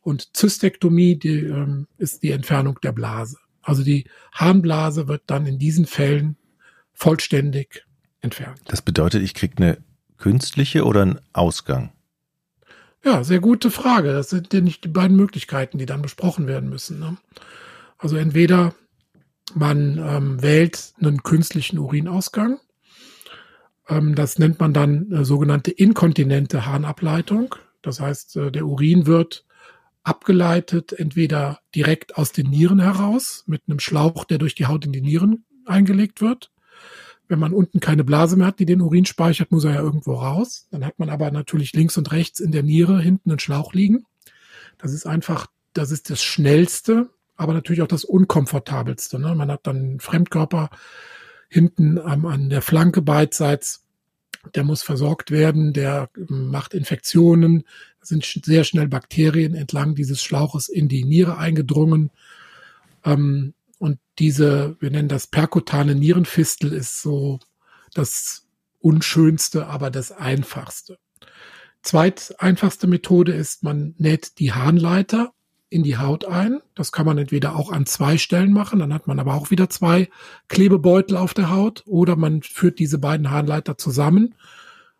und 0.00 0.36
Zystektomie 0.36 1.18
die, 1.18 1.40
ähm, 1.40 1.86
ist 1.98 2.22
die 2.22 2.30
Entfernung 2.30 2.78
der 2.82 2.92
Blase. 2.92 3.38
Also 3.60 3.84
die 3.84 4.06
Harnblase 4.32 5.08
wird 5.08 5.22
dann 5.26 5.46
in 5.46 5.58
diesen 5.58 5.86
Fällen 5.86 6.36
vollständig 6.92 7.86
entfernt. 8.20 8.60
Das 8.66 8.82
bedeutet, 8.82 9.22
ich 9.22 9.34
kriege 9.34 9.56
eine 9.58 9.78
künstliche 10.16 10.84
oder 10.84 11.02
einen 11.02 11.20
Ausgang? 11.32 11.92
Ja, 13.04 13.24
sehr 13.24 13.40
gute 13.40 13.70
Frage. 13.70 14.12
Das 14.12 14.30
sind 14.30 14.52
ja 14.54 14.60
nicht 14.60 14.84
die 14.84 14.88
beiden 14.88 15.16
Möglichkeiten, 15.16 15.78
die 15.78 15.86
dann 15.86 16.02
besprochen 16.02 16.46
werden 16.46 16.68
müssen. 16.68 17.00
Ne? 17.00 17.16
Also 17.98 18.16
entweder 18.16 18.74
man 19.54 19.98
ähm, 19.98 20.42
wählt 20.42 20.94
einen 21.00 21.22
künstlichen 21.22 21.78
Urinausgang. 21.78 22.60
Ähm, 23.88 24.14
das 24.14 24.38
nennt 24.38 24.60
man 24.60 24.72
dann 24.72 25.10
äh, 25.10 25.24
sogenannte 25.24 25.72
inkontinente 25.72 26.64
Harnableitung. 26.66 27.56
Das 27.82 28.00
heißt, 28.00 28.36
äh, 28.36 28.52
der 28.52 28.66
Urin 28.66 29.06
wird 29.06 29.44
abgeleitet, 30.04 30.92
entweder 30.92 31.60
direkt 31.74 32.16
aus 32.16 32.32
den 32.32 32.50
Nieren 32.50 32.80
heraus 32.80 33.44
mit 33.46 33.62
einem 33.66 33.80
Schlauch, 33.80 34.24
der 34.24 34.38
durch 34.38 34.54
die 34.54 34.66
Haut 34.66 34.84
in 34.84 34.92
die 34.92 35.00
Nieren 35.00 35.44
eingelegt 35.64 36.20
wird. 36.20 36.50
Wenn 37.32 37.38
man 37.38 37.54
unten 37.54 37.80
keine 37.80 38.04
Blase 38.04 38.36
mehr 38.36 38.48
hat, 38.48 38.58
die 38.58 38.66
den 38.66 38.82
Urin 38.82 39.06
speichert, 39.06 39.52
muss 39.52 39.64
er 39.64 39.72
ja 39.72 39.80
irgendwo 39.80 40.16
raus. 40.16 40.66
Dann 40.70 40.84
hat 40.84 40.98
man 40.98 41.08
aber 41.08 41.30
natürlich 41.30 41.72
links 41.72 41.96
und 41.96 42.12
rechts 42.12 42.40
in 42.40 42.52
der 42.52 42.62
Niere 42.62 43.00
hinten 43.00 43.30
einen 43.30 43.38
Schlauch 43.38 43.72
liegen. 43.72 44.04
Das 44.76 44.92
ist 44.92 45.06
einfach, 45.06 45.46
das 45.72 45.90
ist 45.92 46.10
das 46.10 46.22
Schnellste, 46.22 47.08
aber 47.34 47.54
natürlich 47.54 47.80
auch 47.80 47.88
das 47.88 48.04
Unkomfortabelste. 48.04 49.18
Ne? 49.18 49.34
Man 49.34 49.50
hat 49.50 49.66
dann 49.66 49.76
einen 49.76 50.00
Fremdkörper 50.00 50.68
hinten 51.48 51.98
am, 51.98 52.26
an 52.26 52.50
der 52.50 52.60
Flanke 52.60 53.00
beidseits. 53.00 53.86
Der 54.54 54.64
muss 54.64 54.82
versorgt 54.82 55.30
werden, 55.30 55.72
der 55.72 56.10
macht 56.28 56.74
Infektionen. 56.74 57.62
Da 58.00 58.08
sind 58.08 58.26
sehr 58.44 58.64
schnell 58.64 58.88
Bakterien 58.88 59.54
entlang 59.54 59.94
dieses 59.94 60.22
Schlauches 60.22 60.68
in 60.68 60.86
die 60.86 61.04
Niere 61.04 61.38
eingedrungen. 61.38 62.10
Ähm, 63.06 63.54
diese, 64.18 64.76
wir 64.80 64.90
nennen 64.90 65.08
das 65.08 65.26
perkutane 65.26 65.94
Nierenfistel, 65.94 66.72
ist 66.72 67.00
so 67.00 67.40
das 67.94 68.46
unschönste, 68.80 69.66
aber 69.66 69.90
das 69.90 70.12
einfachste. 70.12 70.98
Zweit 71.82 72.34
einfachste 72.38 72.86
Methode 72.86 73.32
ist, 73.32 73.62
man 73.62 73.94
näht 73.98 74.38
die 74.38 74.52
Harnleiter 74.52 75.32
in 75.68 75.82
die 75.82 75.96
Haut 75.96 76.24
ein. 76.24 76.60
Das 76.74 76.92
kann 76.92 77.06
man 77.06 77.18
entweder 77.18 77.56
auch 77.56 77.72
an 77.72 77.86
zwei 77.86 78.18
Stellen 78.18 78.52
machen, 78.52 78.78
dann 78.78 78.92
hat 78.92 79.06
man 79.06 79.18
aber 79.18 79.34
auch 79.34 79.50
wieder 79.50 79.70
zwei 79.70 80.08
Klebebeutel 80.48 81.16
auf 81.16 81.34
der 81.34 81.50
Haut, 81.50 81.82
oder 81.86 82.16
man 82.16 82.42
führt 82.42 82.78
diese 82.78 82.98
beiden 82.98 83.30
Harnleiter 83.30 83.78
zusammen 83.78 84.34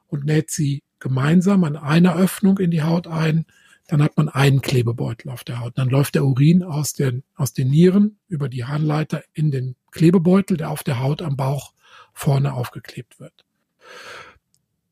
und 0.09 0.25
näht 0.25 0.51
sie 0.51 0.83
gemeinsam 0.99 1.65
an 1.65 1.77
einer 1.77 2.17
Öffnung 2.17 2.59
in 2.59 2.71
die 2.71 2.83
Haut 2.83 3.07
ein. 3.07 3.47
Dann 3.89 4.03
hat 4.03 4.17
man 4.17 4.29
einen 4.29 4.63
Klebebeutel 4.63 5.31
auf 5.31 5.45
der 5.45 5.61
Haut. 5.61 5.77
Dann 5.77 5.89
läuft 5.89 6.15
der 6.15 6.25
Urin 6.25 6.63
aus 6.63 6.93
den, 6.93 7.25
aus 7.35 7.53
den 7.53 7.69
Nieren 7.69 8.19
über 8.29 8.49
die 8.49 8.65
Harnleiter 8.65 9.23
in 9.35 9.51
den 9.51 9.77
Klebebeutel, 9.91 10.57
der 10.57 10.71
auf 10.71 10.83
der 10.83 11.01
Haut 11.01 11.21
am 11.23 11.37
Bauch 11.37 11.75
vorne 12.13 12.55
aufgeklebt 12.55 13.21
wird. 13.21 13.45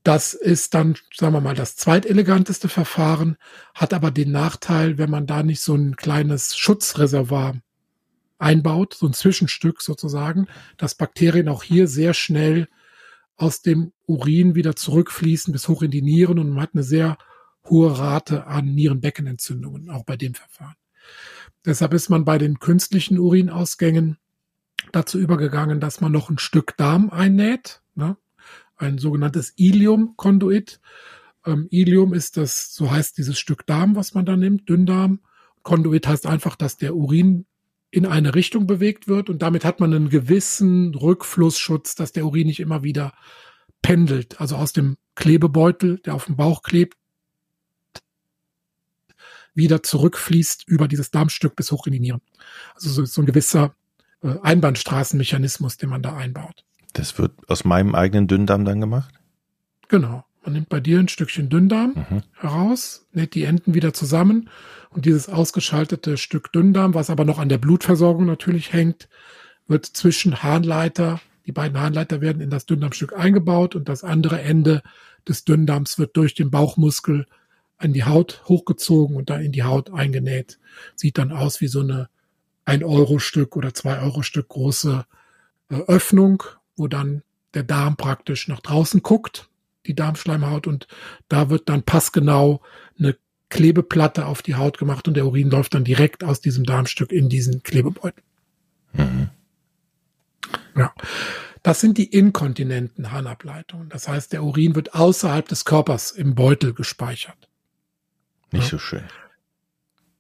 Das 0.03 0.33
ist 0.33 0.75
dann, 0.75 0.97
sagen 1.15 1.35
wir 1.35 1.41
mal, 1.41 1.55
das 1.55 1.77
zweiteleganteste 1.77 2.69
Verfahren, 2.69 3.37
hat 3.75 3.93
aber 3.93 4.11
den 4.11 4.33
Nachteil, 4.33 4.97
wenn 4.97 5.11
man 5.11 5.27
da 5.27 5.43
nicht 5.43 5.61
so 5.61 5.75
ein 5.75 5.97
kleines 5.97 6.57
Schutzreservoir 6.57 7.61
einbaut, 8.39 8.95
so 8.95 9.07
ein 9.07 9.13
Zwischenstück 9.13 9.83
sozusagen, 9.83 10.47
dass 10.79 10.95
Bakterien 10.95 11.49
auch 11.49 11.63
hier 11.63 11.87
sehr 11.87 12.15
schnell 12.15 12.69
aus 13.37 13.61
dem 13.63 13.93
Urin 14.07 14.55
wieder 14.55 14.75
zurückfließen 14.75 15.53
bis 15.53 15.69
hoch 15.69 15.83
in 15.83 15.91
die 15.91 16.03
Nieren 16.03 16.39
und 16.39 16.51
man 16.51 16.63
hat 16.63 16.71
eine 16.75 16.83
sehr 16.83 17.19
hohe 17.71 17.99
Rate 17.99 18.47
an 18.47 18.75
Nierenbeckenentzündungen, 18.75 19.91
auch 19.91 20.05
bei 20.05 20.17
dem 20.17 20.35
Verfahren. 20.35 20.77
Deshalb 21.65 21.95
ist 21.95 22.09
man 22.09 22.25
bei 22.25 22.39
den 22.39 22.59
künstlichen 22.59 23.19
Urinausgängen 23.19 24.19
dazu 24.93 25.19
übergegangen, 25.19 25.81
dass 25.81 26.01
man 26.01 26.13
noch 26.13 26.31
ein 26.31 26.39
Stück 26.39 26.77
Darm 26.77 27.11
einnäht. 27.11 27.83
Ne? 27.95 28.17
ein 28.81 28.99
sogenanntes 28.99 29.53
Ilium-Konduit. 29.57 30.81
Ähm, 31.47 31.69
Ilium 31.71 32.13
ist 32.15 32.37
das, 32.37 32.75
so 32.75 32.91
heißt 32.91 33.19
dieses 33.19 33.39
Stück 33.39 33.67
Darm, 33.67 33.97
was 33.97 34.15
man 34.15 34.25
da 34.25 34.37
nimmt, 34.37 34.69
Dünndarm. 34.69 35.21
Konduit 35.63 36.07
heißt 36.07 36.27
einfach, 36.27 36.57
dass 36.57 36.77
der 36.77 36.97
Urin 36.97 37.47
in 37.91 38.07
eine 38.07 38.35
Richtung 38.35 38.67
bewegt 38.67 39.09
wird 39.09 39.29
und 39.29 39.43
damit 39.43 39.65
hat 39.65 39.81
man 39.81 39.93
einen 39.93 40.11
gewissen 40.11 40.95
Rückflussschutz, 40.95 41.95
dass 41.97 42.13
der 42.13 42.25
Urin 42.25 42.47
nicht 42.47 42.61
immer 42.61 42.83
wieder 42.83 43.13
pendelt, 43.83 44.41
also 44.41 44.57
aus 44.57 44.73
dem 44.73 44.97
Klebebeutel, 45.17 45.99
der 45.99 46.15
auf 46.15 46.27
dem 46.27 46.37
Bauch 46.37 46.63
klebt, 46.63 46.97
wieder 49.61 49.85
zurückfließt 49.85 50.65
über 50.67 50.89
dieses 50.89 51.13
Darmstück 51.13 51.55
bis 51.55 51.71
hoch 51.71 51.87
in 51.87 51.93
die 51.93 52.01
Nieren. 52.01 52.21
Also 52.75 52.91
so, 52.91 53.05
so 53.05 53.23
ein 53.23 53.27
gewisser 53.27 53.75
äh, 54.23 54.35
Einbahnstraßenmechanismus, 54.43 55.77
den 55.77 55.91
man 55.91 56.03
da 56.03 56.17
einbaut. 56.17 56.65
Das 56.95 57.17
wird 57.19 57.33
aus 57.49 57.65
meinem 57.65 57.95
eigenen 57.95 58.27
Dünndarm 58.27 58.65
dann 58.65 58.81
gemacht? 58.81 59.15
Genau. 59.89 60.25
Man 60.43 60.55
nimmt 60.55 60.71
bei 60.71 60.81
dir 60.81 60.99
ein 60.99 61.09
Stückchen 61.09 61.51
Dünndarm 61.51 61.93
mhm. 61.95 62.23
heraus, 62.33 63.07
näht 63.13 63.35
die 63.35 63.45
Enden 63.45 63.75
wieder 63.75 63.93
zusammen 63.93 64.49
und 64.89 65.05
dieses 65.05 65.29
ausgeschaltete 65.29 66.17
Stück 66.17 66.51
Dünndarm, 66.53 66.95
was 66.95 67.11
aber 67.11 67.25
noch 67.25 67.39
an 67.39 67.51
der 67.51 67.59
Blutversorgung 67.59 68.25
natürlich 68.25 68.73
hängt, 68.73 69.09
wird 69.69 69.85
zwischen 69.85 70.43
Harnleiter, 70.43 71.21
die 71.47 71.53
beiden 71.53 71.79
Harnleiter 71.79 72.21
werden 72.21 72.41
in 72.41 72.51
das 72.51 72.65
Dünndarmstück 72.65 73.13
eingebaut 73.17 73.77
und 73.77 73.89
das 73.89 74.03
andere 74.03 74.41
Ende 74.41 74.83
des 75.29 75.45
Dünndarms 75.45 75.99
wird 75.99 76.17
durch 76.17 76.35
den 76.35 76.51
Bauchmuskel 76.51 77.27
an 77.81 77.93
die 77.93 78.05
Haut 78.05 78.43
hochgezogen 78.47 79.17
und 79.17 79.31
da 79.31 79.39
in 79.39 79.53
die 79.53 79.65
Haut 79.65 79.93
eingenäht. 79.93 80.59
Sieht 80.95 81.19
dann 81.19 81.33
aus 81.33 81.61
wie 81.61 81.69
so 81.69 81.81
eine 81.81 82.09
ein 82.65 82.85
Euro 82.85 83.19
Stück 83.19 83.57
oder 83.57 83.75
zwei 83.75 83.99
Euro 84.01 84.23
Stück 84.23 84.49
große 84.49 85.05
äh, 85.71 85.75
Öffnung 85.75 86.45
wo 86.81 86.89
dann 86.89 87.23
der 87.55 87.63
Darm 87.63 87.97
praktisch 87.97 88.49
nach 88.49 88.61
draußen 88.61 89.03
guckt, 89.03 89.51
die 89.87 89.95
Darmschleimhaut, 89.95 90.67
und 90.67 90.89
da 91.29 91.51
wird 91.51 91.69
dann 91.69 91.83
passgenau 91.83 92.63
eine 92.99 93.17
Klebeplatte 93.51 94.25
auf 94.27 94.41
die 94.43 94.55
Haut 94.55 94.79
gemacht 94.79 95.07
und 95.07 95.15
der 95.15 95.27
Urin 95.27 95.51
läuft 95.51 95.75
dann 95.75 95.85
direkt 95.85 96.25
aus 96.25 96.41
diesem 96.41 96.65
Darmstück 96.65 97.13
in 97.13 97.29
diesen 97.29 97.63
Klebebeutel. 97.63 98.23
Mhm. 98.95 99.29
Ja. 100.75 100.95
Das 101.63 101.81
sind 101.81 101.99
die 101.99 102.07
inkontinenten 102.07 103.13
Harnableitungen. 103.13 103.91
Das 103.91 104.09
heißt, 104.09 104.33
der 104.33 104.43
Urin 104.43 104.75
wird 104.75 104.95
außerhalb 104.95 105.47
des 105.47 105.67
Körpers 105.67 106.13
im 106.13 106.35
Beutel 106.35 106.73
gespeichert. 106.73 107.50
Nicht 108.61 108.71
so 108.71 108.79
schön. 108.79 109.05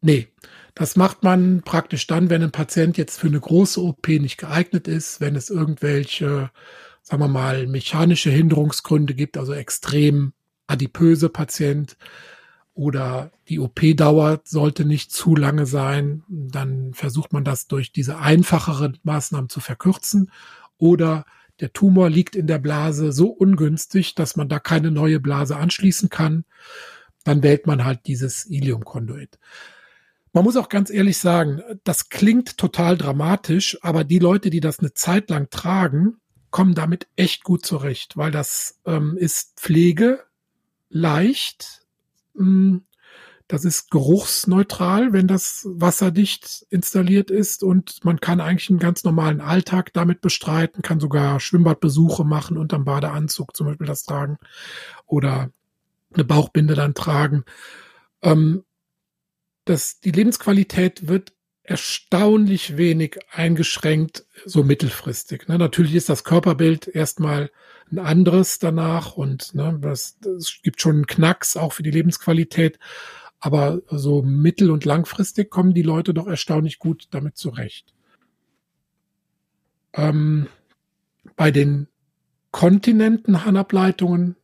Nee, 0.02 0.28
das 0.74 0.96
macht 0.96 1.22
man 1.22 1.62
praktisch 1.62 2.06
dann, 2.06 2.30
wenn 2.30 2.42
ein 2.42 2.52
Patient 2.52 2.96
jetzt 2.96 3.18
für 3.18 3.26
eine 3.26 3.40
große 3.40 3.82
OP 3.82 4.08
nicht 4.08 4.38
geeignet 4.38 4.88
ist, 4.88 5.20
wenn 5.20 5.36
es 5.36 5.50
irgendwelche, 5.50 6.50
sagen 7.02 7.22
wir 7.22 7.28
mal, 7.28 7.66
mechanische 7.66 8.30
Hinderungsgründe 8.30 9.14
gibt, 9.14 9.36
also 9.36 9.52
extrem 9.52 10.32
adipöse 10.66 11.28
Patient 11.28 11.96
oder 12.72 13.32
die 13.48 13.58
OP-Dauer 13.58 14.40
sollte 14.44 14.84
nicht 14.84 15.12
zu 15.12 15.34
lange 15.36 15.66
sein, 15.66 16.22
dann 16.28 16.94
versucht 16.94 17.32
man 17.32 17.44
das 17.44 17.66
durch 17.66 17.92
diese 17.92 18.18
einfacheren 18.18 18.96
Maßnahmen 19.02 19.50
zu 19.50 19.60
verkürzen. 19.60 20.30
Oder 20.78 21.26
der 21.58 21.72
Tumor 21.72 22.08
liegt 22.08 22.36
in 22.36 22.46
der 22.46 22.58
Blase 22.58 23.12
so 23.12 23.28
ungünstig, 23.28 24.14
dass 24.14 24.36
man 24.36 24.48
da 24.48 24.58
keine 24.58 24.90
neue 24.90 25.20
Blase 25.20 25.56
anschließen 25.56 26.08
kann, 26.08 26.44
dann 27.24 27.42
wählt 27.42 27.66
man 27.66 27.84
halt 27.84 28.06
dieses 28.06 28.46
Iliumkonduit. 28.46 29.38
Man 30.32 30.44
muss 30.44 30.56
auch 30.56 30.68
ganz 30.68 30.90
ehrlich 30.90 31.18
sagen, 31.18 31.60
das 31.82 32.08
klingt 32.08 32.56
total 32.56 32.96
dramatisch, 32.96 33.78
aber 33.82 34.04
die 34.04 34.20
Leute, 34.20 34.50
die 34.50 34.60
das 34.60 34.78
eine 34.78 34.94
Zeit 34.94 35.28
lang 35.28 35.50
tragen, 35.50 36.18
kommen 36.50 36.74
damit 36.74 37.08
echt 37.16 37.42
gut 37.44 37.66
zurecht, 37.66 38.16
weil 38.16 38.30
das 38.30 38.80
ähm, 38.84 39.16
ist 39.16 39.58
Pflege 39.58 40.24
leicht. 40.88 41.82
Hm, 42.36 42.84
das 43.48 43.64
ist 43.64 43.90
geruchsneutral, 43.90 45.12
wenn 45.12 45.26
das 45.26 45.66
wasserdicht 45.68 46.64
installiert 46.70 47.32
ist 47.32 47.64
und 47.64 48.04
man 48.04 48.20
kann 48.20 48.40
eigentlich 48.40 48.70
einen 48.70 48.78
ganz 48.78 49.02
normalen 49.02 49.40
Alltag 49.40 49.92
damit 49.92 50.20
bestreiten, 50.20 50.82
kann 50.82 51.00
sogar 51.00 51.40
Schwimmbadbesuche 51.40 52.24
machen 52.24 52.56
unterm 52.56 52.84
Badeanzug 52.84 53.56
zum 53.56 53.66
Beispiel 53.66 53.88
das 53.88 54.04
tragen 54.04 54.38
oder 55.06 55.50
eine 56.12 56.24
Bauchbinde 56.24 56.74
dann 56.74 56.94
tragen. 56.94 57.44
Ähm, 58.22 58.64
dass 59.64 60.00
die 60.00 60.10
Lebensqualität 60.10 61.06
wird 61.08 61.32
erstaunlich 61.62 62.76
wenig 62.76 63.18
eingeschränkt, 63.30 64.26
so 64.44 64.64
mittelfristig. 64.64 65.46
Ne? 65.46 65.58
Natürlich 65.58 65.94
ist 65.94 66.08
das 66.08 66.24
Körperbild 66.24 66.88
erstmal 66.88 67.50
ein 67.92 67.98
anderes 67.98 68.58
danach 68.58 69.16
und 69.16 69.54
ne, 69.54 69.78
das, 69.80 70.18
das 70.20 70.58
gibt 70.62 70.80
schon 70.80 70.96
einen 70.96 71.06
Knacks 71.06 71.56
auch 71.56 71.72
für 71.72 71.82
die 71.82 71.90
Lebensqualität. 71.90 72.78
Aber 73.38 73.80
so 73.88 74.22
mittel- 74.22 74.70
und 74.70 74.84
langfristig 74.84 75.50
kommen 75.50 75.72
die 75.72 75.82
Leute 75.82 76.12
doch 76.12 76.26
erstaunlich 76.26 76.78
gut 76.78 77.08
damit 77.10 77.36
zurecht. 77.36 77.94
Ähm, 79.92 80.48
bei 81.36 81.50
den 81.50 81.88
kontinenten 82.50 83.44
Harnableitungen, 83.44 84.36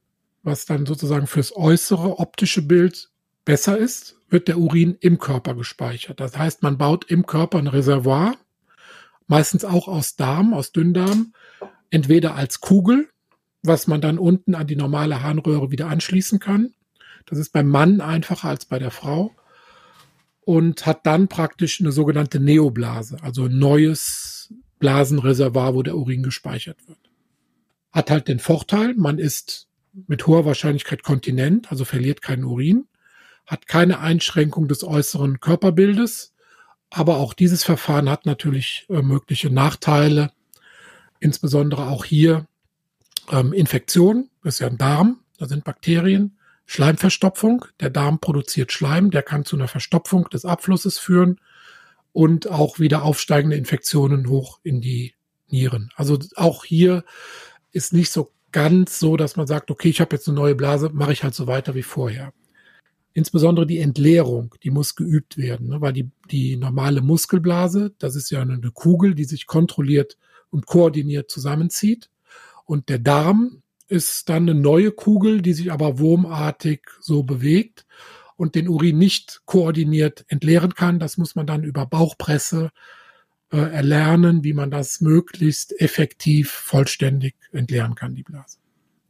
was 0.47 0.65
dann 0.65 0.87
sozusagen 0.87 1.27
fürs 1.27 1.55
äußere 1.55 2.19
optische 2.19 2.63
Bild 2.63 3.11
besser 3.45 3.77
ist, 3.77 4.17
wird 4.31 4.49
der 4.49 4.59
Urin 4.59 4.97
im 5.01 5.19
Körper 5.19 5.55
gespeichert. 5.55 6.21
Das 6.21 6.39
heißt, 6.39 6.63
man 6.63 6.79
baut 6.79 7.11
im 7.11 7.27
Körper 7.27 7.59
ein 7.59 7.67
Reservoir, 7.67 8.37
meistens 9.27 9.65
auch 9.65 9.89
aus 9.89 10.17
Darm, 10.17 10.55
aus 10.55 10.73
Dünndarm, 10.73 11.35
entweder 11.91 12.35
als 12.35 12.61
Kugel, 12.61 13.09
was 13.63 13.87
man 13.87 14.01
dann 14.01 14.19
unten 14.19 14.55
an 14.55 14.67
die 14.67 14.77
normale 14.77 15.23
Harnröhre 15.23 15.71
wieder 15.71 15.89
anschließen 15.89 16.39
kann. 16.39 16.73
Das 17.27 17.39
ist 17.39 17.53
beim 17.53 17.69
Mann 17.69 18.01
einfacher 18.01 18.49
als 18.49 18.65
bei 18.65 18.79
der 18.79 18.93
Frau 18.93 19.35
und 20.43 20.87
hat 20.87 21.07
dann 21.07 21.27
praktisch 21.27 21.81
eine 21.81 21.91
sogenannte 21.91 22.39
Neoblase, 22.39 23.19
also 23.23 23.47
ein 23.47 23.59
neues 23.59 24.55
Blasenreservoir, 24.79 25.75
wo 25.75 25.83
der 25.83 25.97
Urin 25.97 26.23
gespeichert 26.23 26.79
wird. 26.87 26.99
Hat 27.91 28.11
halt 28.11 28.29
den 28.29 28.39
Vorteil, 28.39 28.95
man 28.95 29.19
ist 29.19 29.67
mit 30.07 30.27
hoher 30.27 30.45
Wahrscheinlichkeit 30.45 31.03
kontinent, 31.03 31.71
also 31.71 31.85
verliert 31.85 32.23
keinen 32.23 32.45
Urin 32.45 32.87
hat 33.47 33.67
keine 33.67 34.01
Einschränkung 34.01 34.69
des 34.69 34.85
äußeren 34.85 35.41
Körperbildes, 35.41 36.35
aber 36.91 37.17
auch 37.19 37.33
dieses 37.33 37.65
Verfahren 37.65 38.11
hat 38.11 38.27
natürlich 38.27 38.87
äh, 38.89 39.03
mögliche 39.03 39.51
Nachteile, 39.51 40.33
insbesondere 41.21 41.87
auch 41.87 42.05
hier 42.05 42.47
ähm, 43.31 43.53
Infektion, 43.53 44.29
das 44.43 44.55
ist 44.55 44.61
ja 44.61 44.67
ein 44.67 44.79
Darm, 44.79 45.21
da 45.39 45.47
sind 45.47 45.65
Bakterien, 45.65 46.39
Schleimverstopfung, 46.67 47.65
der 47.79 47.91
Darm 47.91 48.19
produziert 48.19 48.73
Schleim, 48.73 49.13
der 49.13 49.23
kann 49.23 49.45
zu 49.45 49.57
einer 49.57 49.69
Verstopfung 49.69 50.29
des 50.31 50.45
Abflusses 50.45 50.99
führen 50.99 51.41
und 52.13 52.51
auch 52.51 52.81
wieder 52.81 53.05
aufsteigende 53.05 53.57
Infektionen 53.57 54.29
hoch 54.29 54.59
in 54.65 54.81
die 54.81 55.15
Nieren. 55.49 55.93
Also 55.95 56.19
auch 56.35 56.65
hier 56.65 57.05
ist 57.71 57.93
nicht 57.93 58.11
so 58.11 58.33
ganz 58.57 58.99
so, 58.99 59.19
dass 59.19 59.37
man 59.37 59.47
sagt, 59.47 59.71
okay, 59.71 59.91
ich 59.91 60.01
habe 60.01 60.17
jetzt 60.17 60.27
eine 60.29 60.35
neue 60.35 60.55
Blase, 60.55 60.89
mache 60.91 61.13
ich 61.13 61.23
halt 61.23 61.35
so 61.35 61.47
weiter 61.47 61.75
wie 61.75 61.83
vorher. 61.83 62.33
Insbesondere 63.13 63.67
die 63.67 63.81
Entleerung, 63.81 64.55
die 64.63 64.71
muss 64.71 64.97
geübt 64.97 65.37
werden, 65.37 65.69
ne? 65.69 65.83
weil 65.83 65.93
die, 65.93 66.09
die 66.31 66.57
normale 66.57 67.03
Muskelblase, 67.03 67.93
das 67.99 68.17
ist 68.17 68.31
ja 68.31 68.41
eine 68.41 68.59
Kugel, 68.73 69.15
die 69.15 69.25
sich 69.25 69.47
kontrolliert 69.47 70.17
und 70.49 70.65
koordiniert 70.65 71.31
zusammenzieht. 71.31 72.09
Und 72.65 72.89
der 72.89 72.99
Darm 72.99 73.61
ist 73.89 74.31
dann 74.31 74.49
eine 74.49 74.59
neue 74.59 74.91
Kugel, 74.91 75.43
die 75.43 75.53
sich 75.53 75.71
aber 75.71 75.99
wurmartig 75.99 76.89
so 76.99 77.25
bewegt 77.25 77.85
und 78.37 78.55
den 78.55 78.71
Urin 78.71 78.97
nicht 78.97 79.43
koordiniert 79.45 80.25
entleeren 80.29 80.73
kann. 80.73 80.99
Das 80.99 81.19
muss 81.19 81.35
man 81.35 81.47
dann 81.47 81.63
über 81.63 81.85
Bauchpresse 81.85 82.71
äh, 83.53 83.59
erlernen, 83.59 84.45
wie 84.45 84.53
man 84.53 84.71
das 84.71 85.01
möglichst 85.01 85.79
effektiv 85.81 86.51
vollständig 86.51 87.35
entleeren 87.53 87.95
kann, 87.95 88.15
die 88.15 88.23
Blase. 88.23 88.59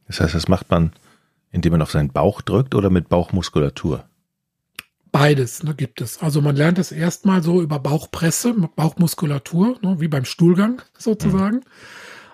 Das 0.07 0.19
heißt, 0.21 0.35
das 0.35 0.47
macht 0.47 0.69
man 0.69 0.91
indem 1.51 1.71
man 1.71 1.81
auf 1.81 1.91
seinen 1.91 2.11
Bauch 2.11 2.41
drückt 2.41 2.75
oder 2.75 2.89
mit 2.89 3.09
Bauchmuskulatur? 3.09 4.07
Beides 5.11 5.63
ne, 5.63 5.73
gibt 5.73 6.01
es. 6.01 6.21
Also 6.21 6.41
man 6.41 6.55
lernt 6.55 6.77
es 6.77 6.91
erstmal 6.91 7.41
so 7.41 7.61
über 7.61 7.79
Bauchpresse, 7.79 8.53
Bauchmuskulatur, 8.53 9.79
ne, 9.81 9.99
wie 9.99 10.07
beim 10.07 10.25
Stuhlgang 10.25 10.81
sozusagen. 10.97 11.57
Mhm. 11.57 11.63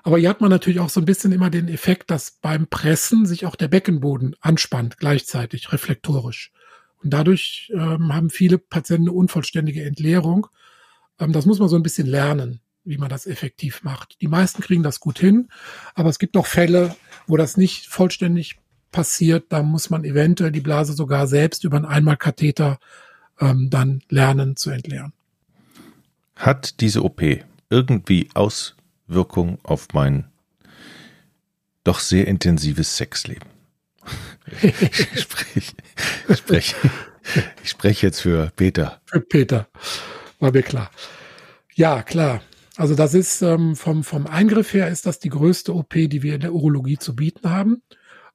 Aber 0.03 0.17
hier 0.17 0.29
hat 0.29 0.41
man 0.41 0.49
natürlich 0.49 0.81
auch 0.81 0.89
so 0.89 0.99
ein 0.99 1.05
bisschen 1.05 1.31
immer 1.31 1.49
den 1.49 1.69
Effekt, 1.69 2.11
dass 2.11 2.31
beim 2.41 2.67
Pressen 2.67 3.25
sich 3.25 3.45
auch 3.45 3.55
der 3.55 3.69
Beckenboden 3.69 4.35
anspannt, 4.41 4.97
gleichzeitig, 4.97 5.71
reflektorisch. 5.71 6.51
Und 7.01 7.13
dadurch 7.13 7.71
ähm, 7.73 8.13
haben 8.13 8.29
viele 8.29 8.57
Patienten 8.57 9.07
eine 9.07 9.17
unvollständige 9.17 9.83
Entleerung. 9.83 10.47
Ähm, 11.23 11.31
das 11.33 11.45
muss 11.45 11.59
man 11.59 11.69
so 11.69 11.75
ein 11.75 11.83
bisschen 11.83 12.07
lernen, 12.07 12.59
wie 12.83 12.97
man 12.97 13.09
das 13.09 13.25
effektiv 13.25 13.83
macht. 13.83 14.21
Die 14.21 14.27
meisten 14.27 14.61
kriegen 14.61 14.83
das 14.83 14.99
gut 14.99 15.19
hin, 15.19 15.49
aber 15.95 16.09
es 16.09 16.19
gibt 16.19 16.35
auch 16.37 16.45
Fälle, 16.47 16.95
wo 17.27 17.37
das 17.37 17.57
nicht 17.57 17.87
vollständig 17.87 18.59
passiert, 18.91 19.45
da 19.49 19.63
muss 19.63 19.89
man 19.89 20.03
eventuell 20.03 20.51
die 20.51 20.61
Blase 20.61 20.93
sogar 20.93 21.27
selbst 21.27 21.63
über 21.63 21.77
einen 21.77 21.85
Einmalkatheter 21.85 22.79
ähm, 23.39 23.69
dann 23.69 24.03
lernen 24.09 24.55
zu 24.55 24.69
entleeren. 24.69 25.13
Hat 26.35 26.79
diese 26.79 27.03
OP 27.03 27.21
irgendwie 27.69 28.29
Auswirkungen 28.33 29.57
auf 29.63 29.87
mein 29.93 30.29
doch 31.83 31.99
sehr 31.99 32.27
intensives 32.27 32.97
Sexleben? 32.97 33.49
ich 34.61 35.21
spreche, 35.21 35.73
ich 36.27 36.37
spreche, 36.37 36.75
ich 37.63 37.69
spreche 37.69 38.05
jetzt 38.07 38.21
für 38.21 38.51
Peter. 38.55 39.01
Für 39.05 39.21
Peter, 39.21 39.67
war 40.43 40.51
mir 40.51 40.61
klar. 40.61 40.91
Ja, 41.73 42.03
klar. 42.03 42.41
Also 42.75 42.95
das 42.95 43.13
ist 43.13 43.41
ähm, 43.41 43.75
vom, 43.75 44.03
vom 44.03 44.27
Eingriff 44.27 44.73
her 44.73 44.89
ist 44.89 45.05
das 45.05 45.19
die 45.19 45.29
größte 45.29 45.73
OP, 45.73 45.93
die 45.93 46.21
wir 46.21 46.35
in 46.35 46.41
der 46.41 46.53
Urologie 46.53 46.97
zu 46.97 47.15
bieten 47.15 47.49
haben. 47.49 47.81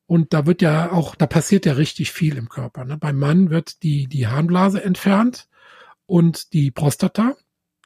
Und 0.07 0.33
da 0.33 0.47
wird 0.47 0.63
ja 0.63 0.91
auch, 0.91 1.15
da 1.15 1.27
passiert 1.27 1.67
ja 1.67 1.75
richtig 1.75 2.13
viel 2.13 2.39
im 2.39 2.49
Körper. 2.49 2.87
Ne? 2.87 2.97
Beim 2.97 3.19
Mann 3.19 3.51
wird 3.51 3.83
die, 3.83 4.07
die 4.07 4.27
Harnblase 4.27 4.83
entfernt 4.83 5.49
und 6.07 6.55
die 6.55 6.71
Prostata 6.71 7.37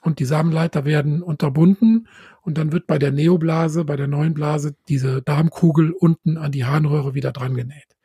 und 0.03 0.21
die 0.21 0.25
Samenleiter 0.25 0.85
werden 0.85 1.23
unterbunden 1.23 2.07
und 2.43 2.59
dann 2.59 2.71
wird 2.71 2.87
bei 2.87 2.99
der 2.99 3.11
Neoblase, 3.11 3.85
bei 3.85 3.97
der 3.97 4.07
neuen 4.07 4.35
Blase, 4.35 4.77
diese 4.89 5.21
Darmkugel 5.21 5.91
unten 5.91 6.37
an 6.37 6.53
die 6.53 6.65
Harnröhre 6.65 7.15
wieder 7.15 7.33
dran 7.33 7.57
genäht. 7.57 7.97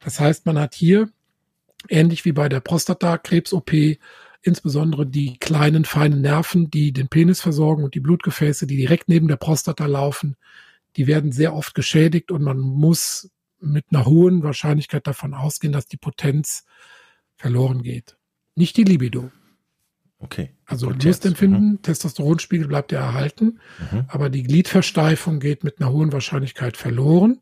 Das 0.00 0.18
heißt, 0.18 0.46
man 0.46 0.58
hat 0.58 0.74
hier, 0.74 1.10
ähnlich 1.90 2.24
wie 2.24 2.32
bei 2.32 2.48
der 2.48 2.60
Prostatakrebs-OP, 2.60 3.98
insbesondere 4.42 5.06
die 5.06 5.38
kleinen, 5.38 5.84
feinen 5.84 6.20
Nerven, 6.20 6.70
die 6.70 6.92
den 6.92 7.08
Penis 7.08 7.40
versorgen 7.40 7.84
und 7.84 7.94
die 7.94 8.00
Blutgefäße, 8.00 8.66
die 8.66 8.76
direkt 8.76 9.08
neben 9.08 9.28
der 9.28 9.36
Prostata 9.36 9.86
laufen, 9.86 10.36
die 10.96 11.06
werden 11.06 11.32
sehr 11.32 11.54
oft 11.54 11.74
geschädigt 11.74 12.30
und 12.30 12.42
man 12.42 12.58
muss 12.58 13.30
mit 13.60 13.86
einer 13.90 14.04
hohen 14.04 14.42
Wahrscheinlichkeit 14.42 15.06
davon 15.06 15.34
ausgehen, 15.34 15.72
dass 15.72 15.86
die 15.86 15.96
Potenz 15.96 16.64
verloren 17.36 17.82
geht. 17.82 18.16
Nicht 18.54 18.76
die 18.76 18.84
Libido. 18.84 19.30
Okay. 20.18 20.54
Also. 20.66 20.90
Lustempfinden, 20.90 21.72
mhm. 21.72 21.82
Testosteronspiegel 21.82 22.68
bleibt 22.68 22.92
ja 22.92 23.00
erhalten, 23.00 23.60
mhm. 23.90 24.04
aber 24.08 24.30
die 24.30 24.42
Gliedversteifung 24.42 25.40
geht 25.40 25.64
mit 25.64 25.80
einer 25.80 25.90
hohen 25.90 26.12
Wahrscheinlichkeit 26.12 26.76
verloren. 26.76 27.40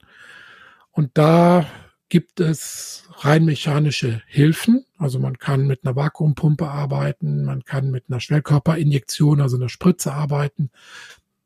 Und 0.90 1.10
da 1.14 1.66
gibt 2.10 2.40
es 2.40 3.04
rein 3.18 3.44
mechanische 3.46 4.20
Hilfen. 4.26 4.84
Also 4.98 5.18
man 5.18 5.38
kann 5.38 5.66
mit 5.66 5.84
einer 5.84 5.96
Vakuumpumpe 5.96 6.68
arbeiten, 6.68 7.44
man 7.44 7.64
kann 7.64 7.90
mit 7.90 8.04
einer 8.08 8.20
Schnellkörperinjektion, 8.20 9.40
also 9.40 9.56
einer 9.56 9.70
Spritze 9.70 10.12
arbeiten, 10.12 10.70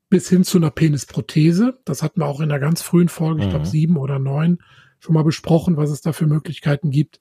bis 0.09 0.29
hin 0.29 0.43
zu 0.43 0.59
einer 0.59 0.71
Penisprothese. 0.71 1.79
Das 1.85 2.03
hatten 2.03 2.21
wir 2.21 2.27
auch 2.27 2.41
in 2.41 2.51
einer 2.51 2.59
ganz 2.59 2.83
frühen 2.83 3.09
Folge, 3.09 3.37
mhm. 3.37 3.43
ich 3.43 3.51
glaube 3.51 3.67
sieben 3.67 3.97
oder 3.97 4.19
neun, 4.19 4.59
schon 4.99 5.15
mal 5.15 5.23
besprochen, 5.23 5.77
was 5.77 5.91
es 5.91 6.01
da 6.01 6.13
für 6.13 6.27
Möglichkeiten 6.27 6.91
gibt. 6.91 7.21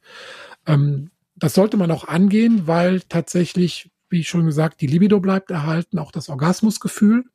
Ähm, 0.66 1.12
das 1.36 1.54
sollte 1.54 1.78
man 1.78 1.92
auch 1.92 2.08
angehen, 2.08 2.66
weil 2.66 3.02
tatsächlich, 3.02 3.92
wie 4.10 4.22
ich 4.22 4.30
schon 4.30 4.46
gesagt, 4.46 4.82
die 4.82 4.88
Libido 4.88 5.20
bleibt 5.20 5.52
erhalten, 5.52 6.00
auch 6.00 6.12
das 6.12 6.30
Orgasmusgefühl 6.30 7.26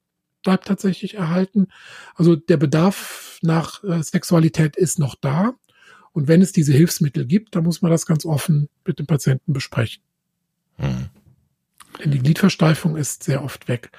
bleibt 0.43 0.67
tatsächlich 0.67 1.15
erhalten. 1.15 1.69
Also 2.15 2.37
der 2.37 2.57
Bedarf 2.57 3.39
nach 3.43 3.83
äh, 3.85 4.03
Sexualität 4.03 4.77
ist 4.77 4.99
noch 4.99 5.15
da. 5.15 5.55
Und 6.19 6.27
wenn 6.27 6.43
es 6.43 6.51
diese 6.51 6.73
Hilfsmittel 6.73 7.27
gibt, 7.27 7.55
dann 7.55 7.63
muss 7.63 7.81
man 7.81 7.93
das 7.93 8.05
ganz 8.05 8.27
offen 8.27 8.69
mit 8.85 8.99
dem 8.99 9.07
Patienten 9.07 9.53
besprechen. 9.53 10.03
Mhm. 10.77 11.11
Denn 12.03 12.11
die 12.11 12.19
Gliedversteifung 12.19 12.97
ist 12.97 13.23
sehr 13.23 13.45
oft 13.45 13.69
weg. 13.69 13.93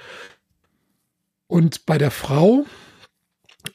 Und 1.47 1.85
bei 1.85 1.97
der 1.97 2.11
Frau 2.11 2.65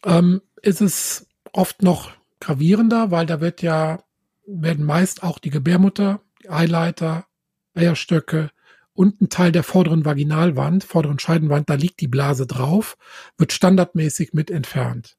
ähm, 0.05 0.43
ist 0.61 0.83
es 0.83 1.27
oft 1.55 1.83
noch 1.83 2.13
gravierender, 2.39 3.11
weil 3.11 3.25
da 3.25 3.41
wird 3.41 3.63
ja, 3.63 4.05
werden 4.47 4.85
meist 4.85 5.23
auch 5.23 5.39
die 5.39 5.49
Gebärmutter, 5.49 6.21
die 6.43 6.51
Eileiter, 6.51 7.25
Eierstöcke 7.73 8.51
und 8.93 9.23
ein 9.23 9.31
Teil 9.31 9.53
der 9.53 9.63
vorderen 9.63 10.05
Vaginalwand, 10.05 10.85
vorderen 10.85 11.19
Scheidenwand, 11.19 11.71
da 11.71 11.77
liegt 11.77 11.99
die 12.03 12.09
Blase 12.09 12.47
drauf, 12.47 12.99
wird 13.39 13.55
standardmäßig 13.55 14.35
mit 14.35 14.51
entfernt. 14.51 15.17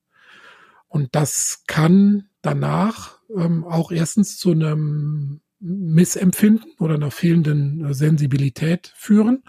Und 0.87 1.15
das 1.15 1.63
kann 1.65 2.29
danach 2.43 3.14
ähm, 3.35 3.63
auch 3.63 3.91
erstens 3.91 4.37
zu 4.37 4.51
einem 4.51 5.41
Missempfinden 5.59 6.71
oder 6.79 6.95
einer 6.95 7.11
fehlenden 7.11 7.93
Sensibilität 7.93 8.93
führen 8.95 9.43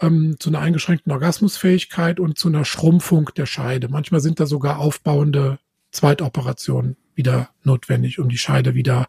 ähm, 0.00 0.36
zu 0.38 0.50
einer 0.50 0.60
eingeschränkten 0.60 1.12
Orgasmusfähigkeit 1.12 2.20
und 2.20 2.38
zu 2.38 2.48
einer 2.48 2.64
Schrumpfung 2.64 3.30
der 3.36 3.46
Scheide. 3.46 3.88
Manchmal 3.88 4.20
sind 4.20 4.40
da 4.40 4.46
sogar 4.46 4.78
aufbauende 4.78 5.58
Zweitoperationen 5.90 6.96
wieder 7.14 7.50
notwendig, 7.62 8.18
um 8.18 8.28
die 8.28 8.38
Scheide 8.38 8.74
wieder 8.74 9.08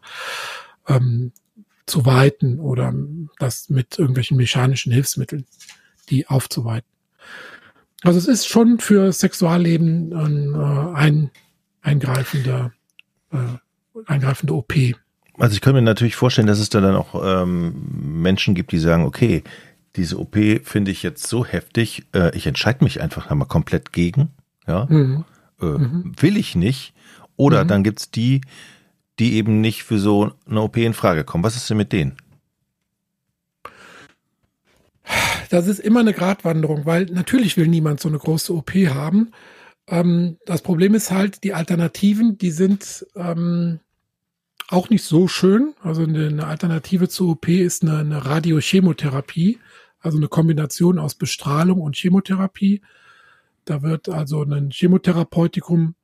ähm, 0.86 1.32
zu 1.86 2.06
weiten 2.06 2.58
oder 2.58 2.94
das 3.38 3.68
mit 3.68 3.98
irgendwelchen 3.98 4.36
mechanischen 4.36 4.92
Hilfsmitteln, 4.92 5.46
die 6.10 6.26
aufzuweiten. 6.26 6.88
Also 8.02 8.18
es 8.18 8.28
ist 8.28 8.46
schon 8.46 8.78
für 8.78 9.12
Sexualleben 9.12 10.14
ein, 10.14 10.54
äh, 10.54 10.96
ein 10.96 11.30
eingreifender, 11.82 12.72
äh, 13.32 13.58
eingreifende 14.06 14.54
OP. 14.54 14.74
Also 15.38 15.54
ich 15.54 15.60
kann 15.60 15.74
mir 15.74 15.82
natürlich 15.82 16.16
vorstellen, 16.16 16.48
dass 16.48 16.58
es 16.58 16.68
da 16.68 16.80
dann 16.80 16.96
auch 16.96 17.20
ähm, 17.24 17.74
Menschen 18.22 18.54
gibt, 18.54 18.72
die 18.72 18.78
sagen, 18.78 19.04
okay, 19.04 19.44
diese 19.96 20.18
OP 20.18 20.36
finde 20.64 20.90
ich 20.90 21.02
jetzt 21.02 21.26
so 21.26 21.44
heftig, 21.44 22.04
äh, 22.14 22.36
ich 22.36 22.46
entscheide 22.46 22.84
mich 22.84 23.00
einfach 23.00 23.32
mal 23.34 23.44
komplett 23.44 23.92
gegen. 23.92 24.30
Ja? 24.66 24.86
Mhm. 24.88 25.24
Äh, 25.60 25.64
mhm. 25.64 26.12
Will 26.18 26.36
ich 26.36 26.54
nicht. 26.54 26.92
Oder 27.36 27.64
mhm. 27.64 27.68
dann 27.68 27.84
gibt 27.84 28.00
es 28.00 28.10
die, 28.10 28.40
die 29.18 29.34
eben 29.34 29.60
nicht 29.60 29.84
für 29.84 29.98
so 29.98 30.32
eine 30.48 30.62
OP 30.62 30.76
in 30.76 30.94
Frage 30.94 31.24
kommen. 31.24 31.44
Was 31.44 31.56
ist 31.56 31.70
denn 31.70 31.76
mit 31.76 31.92
denen? 31.92 32.16
Das 35.50 35.66
ist 35.66 35.78
immer 35.78 36.00
eine 36.00 36.12
Gratwanderung, 36.12 36.84
weil 36.84 37.06
natürlich 37.06 37.56
will 37.56 37.68
niemand 37.68 38.00
so 38.00 38.08
eine 38.08 38.18
große 38.18 38.52
OP 38.54 38.72
haben. 38.72 39.30
Ähm, 39.86 40.36
das 40.44 40.62
Problem 40.62 40.94
ist 40.94 41.10
halt, 41.10 41.42
die 41.44 41.54
Alternativen, 41.54 42.36
die 42.38 42.50
sind 42.50 43.06
ähm, 43.16 43.80
auch 44.68 44.90
nicht 44.90 45.02
so 45.04 45.28
schön. 45.28 45.74
Also 45.82 46.02
eine, 46.02 46.46
Alternative 46.46 47.08
zur 47.08 47.30
OP 47.30 47.48
ist 47.48 47.82
eine, 47.82 47.98
eine 47.98 48.24
Radiochemotherapie 48.24 49.58
also 50.00 50.18
eine 50.18 50.28
Kombination 50.28 50.98
aus 50.98 51.14
Bestrahlung 51.14 51.80
und 51.80 51.96
Chemotherapie. 51.96 52.82
Da 53.64 53.82
wird 53.82 54.08
also 54.08 54.42
ein 54.42 54.70
Chemotherapeutikum 54.70 55.94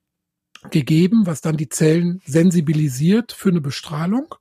gegeben, 0.70 1.27
was 1.27 1.40
dann 1.40 1.57
die 1.57 1.68
Zellen 1.68 2.20
sensibilisiert 2.24 3.33
für 3.33 3.50
eine 3.50 3.61
Bestrahlung. 3.61 4.35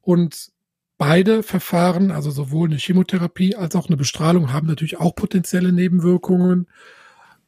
Und 0.00 0.50
beide 0.98 1.42
Verfahren, 1.42 2.10
also 2.10 2.30
sowohl 2.30 2.68
eine 2.68 2.78
Chemotherapie 2.78 3.56
als 3.56 3.74
auch 3.74 3.88
eine 3.88 3.96
Bestrahlung, 3.96 4.52
haben 4.52 4.66
natürlich 4.66 4.98
auch 4.98 5.14
potenzielle 5.14 5.72
Nebenwirkungen. 5.72 6.68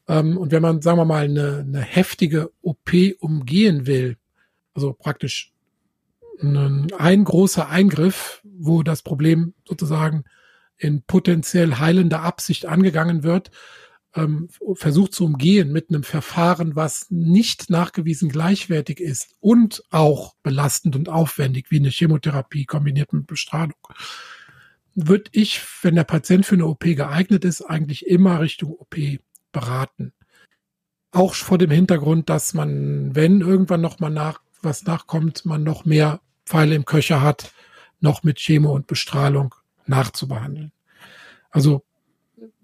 Ähm, 0.07 0.37
und 0.37 0.51
wenn 0.51 0.61
man, 0.61 0.81
sagen 0.81 0.97
wir 0.97 1.05
mal, 1.05 1.25
eine, 1.25 1.59
eine 1.59 1.81
heftige 1.81 2.51
OP 2.61 2.91
umgehen 3.19 3.87
will, 3.87 4.17
also 4.73 4.93
praktisch 4.93 5.52
ein, 6.41 6.91
ein 6.97 7.23
großer 7.23 7.69
Eingriff, 7.69 8.41
wo 8.43 8.83
das 8.83 9.01
Problem 9.01 9.53
sozusagen 9.67 10.23
in 10.77 11.03
potenziell 11.03 11.75
heilender 11.79 12.21
Absicht 12.21 12.65
angegangen 12.65 13.23
wird, 13.23 13.51
ähm, 14.15 14.49
versucht 14.75 15.13
zu 15.13 15.25
umgehen 15.25 15.71
mit 15.71 15.89
einem 15.89 16.03
Verfahren, 16.03 16.75
was 16.75 17.09
nicht 17.09 17.69
nachgewiesen 17.69 18.29
gleichwertig 18.29 18.99
ist 18.99 19.35
und 19.39 19.83
auch 19.89 20.35
belastend 20.43 20.95
und 20.95 21.09
aufwendig, 21.09 21.67
wie 21.69 21.79
eine 21.79 21.89
Chemotherapie 21.89 22.65
kombiniert 22.65 23.13
mit 23.13 23.27
Bestrahlung, 23.27 23.75
würde 24.93 25.31
ich, 25.31 25.61
wenn 25.81 25.95
der 25.95 26.03
Patient 26.03 26.45
für 26.45 26.55
eine 26.55 26.67
OP 26.67 26.83
geeignet 26.83 27.45
ist, 27.45 27.63
eigentlich 27.63 28.05
immer 28.05 28.39
Richtung 28.39 28.73
OP 28.73 28.95
beraten. 29.51 30.13
Auch 31.11 31.33
vor 31.33 31.57
dem 31.57 31.71
Hintergrund, 31.71 32.29
dass 32.29 32.53
man, 32.53 33.15
wenn 33.15 33.41
irgendwann 33.41 33.81
noch 33.81 33.99
mal 33.99 34.09
nach 34.09 34.42
was 34.63 34.83
nachkommt, 34.83 35.45
man 35.45 35.63
noch 35.63 35.85
mehr 35.85 36.21
Pfeile 36.45 36.75
im 36.75 36.85
Köcher 36.85 37.21
hat, 37.21 37.51
noch 37.99 38.23
mit 38.23 38.37
Chemo 38.37 38.73
und 38.73 38.87
Bestrahlung 38.87 39.55
nachzubehandeln. 39.85 40.71
Also 41.49 41.83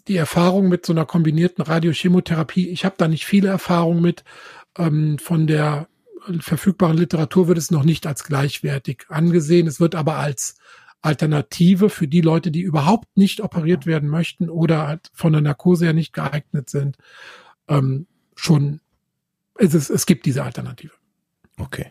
die 0.08 0.18
Erfahrung 0.18 0.70
mit 0.70 0.86
so 0.86 0.94
einer 0.94 1.06
kombinierten 1.06 1.64
Radiochemotherapie, 1.64 2.70
ich 2.70 2.84
habe 2.84 2.96
da 2.98 3.08
nicht 3.08 3.26
viele 3.26 3.50
Erfahrungen 3.50 4.02
mit. 4.02 4.24
Ähm, 4.78 5.20
von 5.20 5.48
der 5.48 5.88
verfügbaren 6.40 6.98
Literatur 6.98 7.48
wird 7.48 7.58
es 7.58 7.72
noch 7.72 7.84
nicht 7.84 8.06
als 8.08 8.24
gleichwertig 8.24 9.06
angesehen. 9.10 9.68
Es 9.68 9.80
wird 9.80 9.96
aber 9.96 10.18
als 10.18 10.58
Alternative 11.02 11.90
für 11.90 12.08
die 12.08 12.22
Leute, 12.22 12.52
die 12.52 12.62
überhaupt 12.62 13.16
nicht 13.16 13.42
operiert 13.42 13.86
werden 13.86 14.10
möchten 14.10 14.50
oder 14.50 14.88
halt 14.88 15.10
von 15.14 15.32
der 15.32 15.42
Narkose 15.42 15.86
her 15.86 15.94
nicht 15.94 16.14
geeignet 16.14 16.70
sind, 16.70 16.98
ähm, 17.68 18.08
schon, 18.36 18.82
es, 19.56 19.74
ist, 19.74 19.90
es 19.90 20.06
gibt 20.06 20.26
diese 20.26 20.44
Alternative. 20.44 20.92
Okay. 21.60 21.88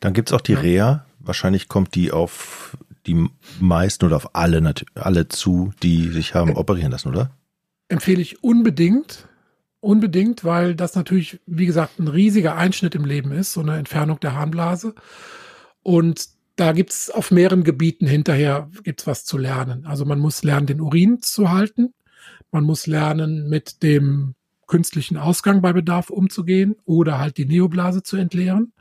Dann 0.00 0.12
gibt's 0.12 0.32
auch 0.32 0.40
die. 0.40 0.54
Reha. 0.54 1.06
Wahrscheinlich 1.18 1.68
kommt 1.68 1.94
die 1.94 2.12
auf 2.12 2.76
die 3.06 3.28
meisten 3.60 4.04
oder 4.04 4.16
auf 4.16 4.34
alle, 4.34 4.74
alle 4.94 5.28
zu, 5.28 5.72
die 5.82 6.08
sich 6.08 6.34
haben 6.34 6.54
operieren 6.56 6.92
lassen, 6.92 7.08
oder? 7.08 7.30
Empfehle 7.88 8.20
ich 8.20 8.42
unbedingt. 8.42 9.28
Unbedingt, 9.80 10.44
weil 10.44 10.74
das 10.74 10.94
natürlich, 10.94 11.40
wie 11.46 11.66
gesagt, 11.66 11.98
ein 11.98 12.08
riesiger 12.08 12.56
Einschnitt 12.56 12.94
im 12.94 13.04
Leben 13.04 13.32
ist, 13.32 13.52
so 13.52 13.60
eine 13.60 13.76
Entfernung 13.76 14.18
der 14.20 14.34
Harnblase. 14.34 14.94
Und 15.82 16.28
da 16.56 16.72
gibt's 16.72 17.10
auf 17.10 17.30
mehreren 17.30 17.64
Gebieten 17.64 18.06
hinterher 18.06 18.70
gibt's 18.82 19.06
was 19.06 19.24
zu 19.24 19.36
lernen. 19.36 19.84
Also 19.84 20.04
man 20.04 20.20
muss 20.20 20.42
lernen, 20.42 20.66
den 20.66 20.80
Urin 20.80 21.20
zu 21.20 21.50
halten. 21.50 21.92
Man 22.50 22.64
muss 22.64 22.86
lernen, 22.86 23.48
mit 23.48 23.82
dem 23.82 24.34
künstlichen 24.66 25.16
Ausgang 25.16 25.60
bei 25.60 25.72
Bedarf 25.72 26.10
umzugehen 26.10 26.76
oder 26.84 27.18
halt 27.18 27.36
die 27.36 27.44
Neoblase 27.44 28.02
zu 28.02 28.16
entleeren. 28.16 28.72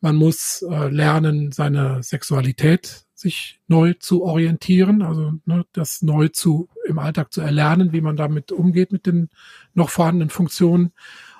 Man 0.00 0.16
muss 0.16 0.62
äh, 0.62 0.88
lernen, 0.88 1.52
seine 1.52 2.02
Sexualität 2.02 3.04
sich 3.14 3.60
neu 3.66 3.94
zu 3.94 4.22
orientieren, 4.22 5.02
also 5.02 5.32
ne, 5.44 5.64
das 5.72 6.02
neu 6.02 6.28
zu 6.28 6.68
im 6.86 7.00
Alltag 7.00 7.32
zu 7.32 7.40
erlernen, 7.40 7.92
wie 7.92 8.00
man 8.00 8.16
damit 8.16 8.52
umgeht 8.52 8.92
mit 8.92 9.06
den 9.06 9.28
noch 9.74 9.90
vorhandenen 9.90 10.30
Funktionen. 10.30 10.92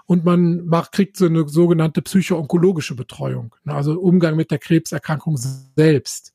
Und 0.06 0.24
man 0.24 0.66
macht, 0.66 0.92
kriegt 0.92 1.16
so 1.16 1.26
eine 1.26 1.48
sogenannte 1.48 2.02
psycho-onkologische 2.02 2.96
Betreuung, 2.96 3.54
ne, 3.64 3.74
also 3.74 4.00
Umgang 4.00 4.34
mit 4.34 4.50
der 4.50 4.58
Krebserkrankung 4.58 5.36
selbst. 5.36 6.34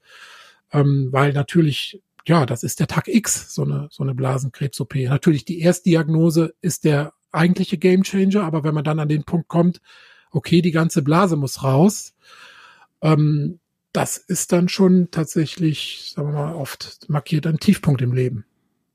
Ähm, 0.72 1.10
weil 1.12 1.34
natürlich, 1.34 2.02
ja, 2.26 2.46
das 2.46 2.64
ist 2.64 2.80
der 2.80 2.88
Tag 2.88 3.10
X, 3.10 3.54
so 3.54 3.64
eine, 3.64 3.90
so 3.92 4.04
eine 4.04 4.16
Blasenkrebs-OP. 4.16 4.96
Natürlich 4.96 5.44
die 5.44 5.60
Erstdiagnose 5.60 6.54
ist 6.62 6.86
der 6.86 7.14
eigentliche 7.34 7.78
Gamechanger, 7.78 8.44
aber 8.44 8.64
wenn 8.64 8.76
man 8.76 8.84
dann 8.84 9.00
an 9.00 9.10
den 9.10 9.24
Punkt 9.24 9.50
kommt, 9.50 9.82
okay, 10.34 10.62
die 10.62 10.72
ganze 10.72 11.02
Blase 11.02 11.36
muss 11.36 11.64
raus, 11.64 12.14
ähm, 13.02 13.60
das 13.94 14.18
ist 14.18 14.52
dann 14.52 14.70
schon 14.70 15.10
tatsächlich, 15.12 16.12
sagen 16.16 16.30
wir 16.30 16.34
mal, 16.34 16.56
oft 16.56 17.06
markiert 17.08 17.46
ein 17.46 17.60
Tiefpunkt 17.60 18.02
im 18.02 18.12
Leben. 18.12 18.46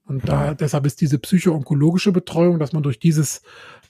Und 0.05 0.29
da, 0.29 0.55
deshalb 0.55 0.87
ist 0.87 1.01
diese 1.01 1.19
psycho-onkologische 1.19 2.13
Betreuung, 2.13 2.59
dass 2.59 2.73
man 2.73 2.83
durch 2.83 2.99
dieses 2.99 3.43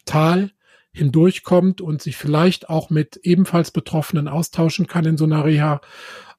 Tal 0.05 0.51
hindurchkommt 0.93 1.81
und 1.81 2.03
sich 2.03 2.17
vielleicht 2.17 2.69
auch 2.69 2.91
mit 2.91 3.21
ebenfalls 3.23 3.71
Betroffenen 3.71 4.29
austauschen 4.29 4.87
kann 4.87 5.07
in 5.07 5.17
so 5.17 5.25
einer 5.25 5.45
Reha. 5.45 5.81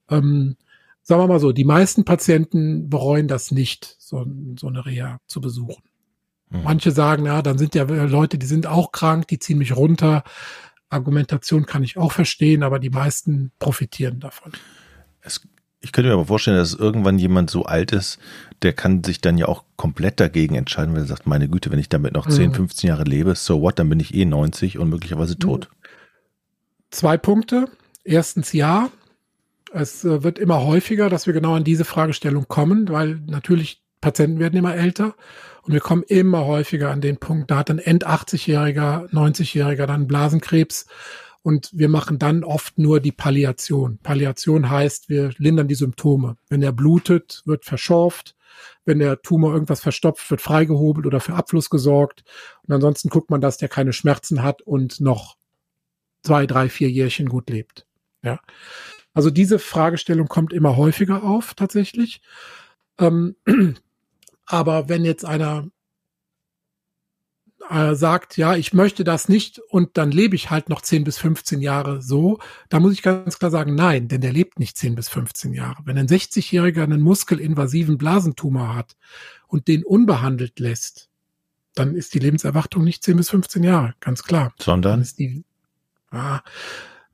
Ähm, 0.10 0.58
sagen 1.02 1.22
wir 1.22 1.28
mal 1.28 1.40
so, 1.40 1.52
die 1.54 1.64
meisten 1.64 2.04
Patienten 2.04 2.90
bereuen 2.90 3.28
das 3.28 3.52
nicht, 3.52 3.96
so, 4.00 4.26
so 4.60 4.68
eine 4.68 4.86
Reha 4.86 5.20
zu 5.28 5.40
besuchen. 5.40 5.84
Mhm. 6.50 6.64
Manche 6.64 6.92
sagen, 6.92 7.26
ja, 7.26 7.42
dann 7.42 7.58
sind 7.58 7.74
ja 7.74 7.84
Leute, 7.84 8.38
die 8.38 8.48
sind 8.48 8.68
auch 8.68 8.92
krank, 8.92 9.28
die 9.28 9.40
ziehen 9.40 9.58
mich 9.58 9.76
runter. 9.76 10.24
Argumentation 10.90 11.66
kann 11.66 11.84
ich 11.84 11.98
auch 11.98 12.12
verstehen, 12.12 12.64
aber 12.64 12.80
die 12.80 12.90
meisten 12.90 13.52
profitieren 13.60 14.20
davon. 14.20 14.52
Es, 15.22 15.42
ich 15.82 15.92
könnte 15.92 16.10
mir 16.10 16.16
aber 16.16 16.26
vorstellen, 16.26 16.58
dass 16.58 16.74
irgendwann 16.74 17.20
jemand 17.20 17.50
so 17.50 17.66
alt 17.66 17.92
ist, 17.92 18.20
der 18.62 18.74
kann 18.74 19.04
sich 19.04 19.22
dann 19.22 19.38
ja 19.38 19.48
auch 19.48 19.64
komplett 19.76 20.20
dagegen 20.20 20.56
entscheiden, 20.56 20.94
weil 20.94 21.02
er 21.02 21.08
sagt, 21.08 21.28
meine 21.28 21.48
Güte, 21.48 21.72
wenn 21.72 21.80
ich 21.80 21.90
damit 21.90 22.14
noch 22.14 22.28
10, 22.28 22.50
mhm. 22.50 22.56
15 22.56 22.88
Jahre 22.90 23.04
lebe, 23.04 23.36
so 23.36 23.62
what, 23.62 23.80
dann 23.80 23.90
bin 23.90 24.00
ich 24.00 24.14
eh 24.14 24.26
90 24.26 24.78
und 24.78 24.90
möglicherweise 24.90 25.36
mhm. 25.36 25.40
tot. 25.40 25.70
Zwei 26.92 27.18
Punkte. 27.18 27.68
Erstens 28.04 28.54
ja. 28.54 28.90
Es 29.72 30.04
äh, 30.04 30.24
wird 30.24 30.40
immer 30.40 30.64
häufiger, 30.64 31.10
dass 31.10 31.28
wir 31.28 31.34
genau 31.34 31.54
an 31.54 31.64
diese 31.64 31.86
Fragestellung 31.86 32.48
kommen, 32.48 32.90
weil 32.90 33.22
natürlich 33.28 33.84
Patienten 34.02 34.40
werden 34.40 34.58
immer 34.58 34.76
älter 34.76 35.14
und 35.64 35.74
wir 35.74 35.80
kommen 35.80 36.04
immer 36.04 36.46
häufiger 36.46 36.92
an 36.92 37.02
den 37.02 37.18
Punkt, 37.18 37.52
da 37.52 37.58
hat 37.58 37.70
ein 37.70 37.80
End-80-Jähriger, 37.80 39.10
90-Jähriger 39.12 39.86
dann 39.86 40.08
Blasenkrebs 40.08 40.86
und 41.42 41.70
wir 41.74 41.90
machen 41.90 42.20
dann 42.20 42.44
oft 42.44 42.78
nur 42.78 43.00
die 43.00 43.12
Palliation. 43.12 44.00
Palliation 44.04 44.70
heißt, 44.70 45.10
wir 45.10 45.32
lindern 45.38 45.68
die 45.68 45.76
Symptome. 45.76 46.38
Wenn 46.50 46.62
er 46.62 46.74
blutet, 46.74 47.42
wird 47.46 47.66
verschorft. 47.66 48.36
Wenn 48.84 49.00
der 49.00 49.22
Tumor 49.22 49.54
irgendwas 49.54 49.80
verstopft, 49.80 50.30
wird 50.30 50.42
freigehobelt 50.42 51.06
oder 51.06 51.20
für 51.20 51.36
Abfluss 51.36 51.70
gesorgt. 51.70 52.24
Und 52.68 52.74
ansonsten 52.74 53.10
guckt 53.10 53.30
man, 53.30 53.42
dass 53.42 53.58
der 53.58 53.70
keine 53.70 53.94
Schmerzen 53.94 54.44
hat 54.44 54.62
und 54.62 55.00
noch 55.00 55.38
zwei, 56.24 56.46
drei, 56.46 56.68
vier 56.68 56.90
Jährchen 56.90 57.30
gut 57.30 57.50
lebt. 57.50 57.86
Ja. 58.22 58.40
Also 59.14 59.30
diese 59.30 59.60
Fragestellung 59.60 60.28
kommt 60.28 60.52
immer 60.52 60.76
häufiger 60.76 61.24
auf, 61.24 61.54
tatsächlich. 61.54 62.22
Ähm, 63.00 63.36
aber 64.50 64.90
wenn 64.90 65.06
jetzt 65.06 65.26
einer 65.26 65.68
äh, 67.70 67.94
sagt, 67.94 68.36
ja, 68.36 68.56
ich 68.56 68.74
möchte 68.74 69.04
das 69.04 69.30
nicht 69.30 69.60
und 69.60 69.96
dann 69.96 70.12
lebe 70.12 70.36
ich 70.36 70.50
halt 70.50 70.70
noch 70.70 70.82
10 70.82 71.04
bis 71.04 71.20
15 71.20 71.62
Jahre 71.62 72.02
so, 72.02 72.40
da 72.68 72.80
muss 72.80 72.94
ich 72.94 73.04
ganz 73.04 73.38
klar 73.38 73.52
sagen, 73.52 73.76
nein, 73.76 74.08
denn 74.08 74.22
der 74.22 74.34
lebt 74.34 74.58
nicht 74.58 74.76
10 74.76 74.96
bis 74.96 75.08
15 75.08 75.54
Jahre. 75.54 75.78
Wenn 75.86 76.00
ein 76.00 76.08
60-Jähriger 76.08 76.82
einen 76.82 77.02
muskelinvasiven 77.02 78.00
Blasentumor 78.00 78.76
hat 78.76 78.98
und 79.48 79.68
den 79.68 79.84
unbehandelt 79.84 80.60
lässt, 80.60 81.10
dann 81.76 81.96
ist 81.96 82.16
die 82.16 82.20
Lebenserwartung 82.20 82.84
nicht 82.84 83.04
10 83.04 83.18
bis 83.18 83.30
15 83.30 83.64
Jahre, 83.64 83.94
ganz 84.00 84.24
klar. 84.24 84.52
Sondern? 84.60 84.94
Dann 84.94 85.02
ist 85.02 85.20
die, 85.20 85.44
ah, 86.10 86.42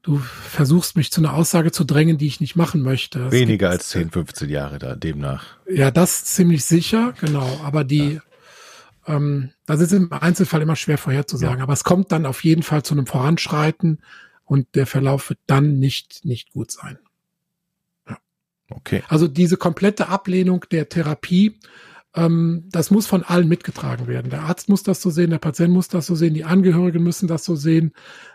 du 0.06 0.20
versuchst 0.20 0.96
mich 0.96 1.12
zu 1.12 1.20
einer 1.20 1.34
Aussage 1.34 1.72
zu 1.72 1.84
drängen, 1.84 2.20
die 2.20 2.28
ich 2.28 2.40
nicht 2.40 2.56
machen 2.56 2.82
möchte. 2.82 3.26
Es 3.26 3.32
Weniger 3.32 3.72
als 3.72 3.90
10, 3.90 4.12
15 4.12 4.50
Jahre 4.50 4.78
da, 4.78 4.96
demnach. 4.96 5.58
Ja, 5.68 5.90
das 5.90 6.26
ziemlich 6.26 6.64
sicher, 6.64 7.14
genau. 7.20 7.60
Aber 7.64 7.84
die, 7.84 8.20
ja. 9.08 9.16
ähm, 9.16 9.50
das 9.66 9.82
ist 9.82 9.94
im 9.94 10.14
Einzelfall 10.14 10.62
immer 10.62 10.76
schwer 10.76 11.00
vorherzusagen. 11.00 11.58
Ja. 11.58 11.64
Aber 11.64 11.74
es 11.74 11.84
kommt 11.84 12.12
dann 12.12 12.28
auf 12.28 12.44
jeden 12.44 12.62
Fall 12.62 12.84
zu 12.84 12.94
einem 12.94 13.08
Voranschreiten 13.08 14.04
und 14.44 14.76
der 14.76 14.86
Verlauf 14.86 15.30
wird 15.30 15.40
dann 15.48 15.80
nicht, 15.80 16.24
nicht 16.24 16.52
gut 16.52 16.70
sein. 16.70 17.00
Ja. 18.08 18.20
Okay. 18.70 19.02
Also 19.08 19.28
diese 19.28 19.58
komplette 19.58 20.08
Ablehnung 20.08 20.66
der 20.70 20.88
Therapie 20.88 21.60
ähm, 22.16 22.64
das 22.72 22.92
muss 22.92 23.08
von 23.08 23.24
allen 23.24 23.48
mitgetragen 23.48 24.08
werden. 24.08 24.30
Der 24.30 24.44
Arzt 24.44 24.70
muss 24.70 24.84
das 24.84 25.02
so 25.02 25.10
sehen, 25.10 25.30
der 25.30 25.40
Patient 25.40 25.74
muss 25.74 25.88
das 25.88 26.06
so 26.06 26.16
sehen, 26.16 26.34
die 26.34 26.46
Angehörigen 26.46 27.04
müssen 27.04 27.28
das 27.28 27.44
so 27.44 27.56
sehen. 27.56 27.94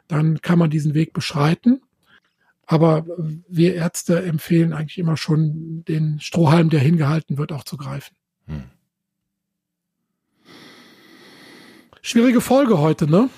Dann 0.09 0.41
kann 0.43 0.59
man 0.59 0.71
diesen 0.71 0.95
Weg 0.95 1.13
beschreiten. 1.13 1.81
Aber 2.67 3.05
wir 3.49 3.75
Ärzte 3.75 4.23
empfehlen 4.23 4.73
eigentlich 4.73 4.99
immer 4.99 5.17
schon, 5.17 5.85
den 5.89 6.21
Strohhalm, 6.21 6.71
der 6.71 6.79
hingehalten 6.79 7.37
wird, 7.37 7.53
auch 7.53 7.65
zu 7.65 7.77
greifen. 7.77 8.15
Hm. 8.47 8.65
Schwierige 12.03 12.41
Folge 12.41 12.79
heute, 12.79 13.11
ne? 13.11 13.29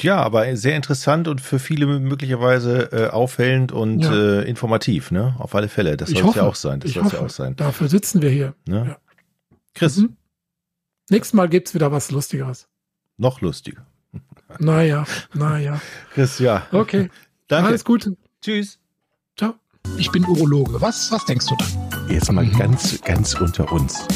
Ja, 0.00 0.16
aber 0.16 0.56
sehr 0.56 0.76
interessant 0.76 1.28
und 1.28 1.40
für 1.40 1.58
viele 1.58 1.86
möglicherweise 1.86 2.92
äh, 2.92 3.08
aufhellend 3.08 3.72
und 3.72 4.00
ja. 4.00 4.40
äh, 4.40 4.48
informativ, 4.48 5.10
ne? 5.10 5.34
Auf 5.38 5.54
alle 5.54 5.68
Fälle. 5.68 5.96
Das 5.96 6.10
soll 6.10 6.28
es 6.28 6.34
ja 6.34 6.42
auch 6.42 6.54
sein. 6.54 6.80
Das 6.80 6.92
soll 6.92 7.06
ja 7.10 7.20
auch 7.20 7.30
sein. 7.30 7.56
Dafür 7.56 7.88
sitzen 7.88 8.20
wir 8.20 8.30
hier. 8.30 8.54
Ne? 8.66 8.86
Ja. 8.88 8.96
Chris. 9.74 9.96
Mhm. 9.98 10.16
Nächstes 11.10 11.34
Mal 11.34 11.48
gibt's 11.48 11.74
wieder 11.74 11.92
was 11.92 12.10
Lustigeres. 12.10 12.68
Noch 13.16 13.40
lustiger. 13.40 13.86
Naja, 14.58 15.04
naja. 15.32 15.80
Chris, 16.12 16.38
ja. 16.38 16.66
Okay. 16.72 17.10
Danke. 17.48 17.68
Alles 17.68 17.84
Gute. 17.84 18.16
Tschüss. 18.40 18.78
Ciao. 19.36 19.54
ich 19.98 20.10
bin 20.10 20.24
Urologe. 20.24 20.80
Was, 20.80 21.10
was 21.10 21.24
denkst 21.24 21.46
du 21.46 21.56
dann? 21.56 22.08
Jetzt 22.08 22.30
mal 22.30 22.44
mhm. 22.44 22.56
ganz, 22.56 23.00
ganz 23.02 23.34
unter 23.34 23.70
uns. 23.72 24.06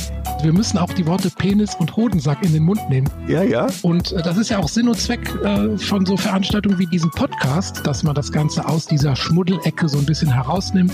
Wir 0.42 0.52
müssen 0.52 0.78
auch 0.78 0.92
die 0.92 1.04
Worte 1.06 1.30
Penis 1.30 1.74
und 1.74 1.96
Hodensack 1.96 2.44
in 2.44 2.52
den 2.52 2.62
Mund 2.62 2.88
nehmen. 2.88 3.10
Ja, 3.26 3.42
ja. 3.42 3.66
Und 3.82 4.12
äh, 4.12 4.22
das 4.22 4.36
ist 4.36 4.50
ja 4.50 4.58
auch 4.58 4.68
Sinn 4.68 4.88
und 4.88 4.98
Zweck 4.98 5.28
äh, 5.42 5.76
von 5.76 6.06
so 6.06 6.16
Veranstaltungen 6.16 6.78
wie 6.78 6.86
diesem 6.86 7.10
Podcast, 7.10 7.84
dass 7.84 8.04
man 8.04 8.14
das 8.14 8.30
Ganze 8.30 8.66
aus 8.66 8.86
dieser 8.86 9.16
Schmuddelecke 9.16 9.88
so 9.88 9.98
ein 9.98 10.06
bisschen 10.06 10.32
herausnimmt. 10.32 10.92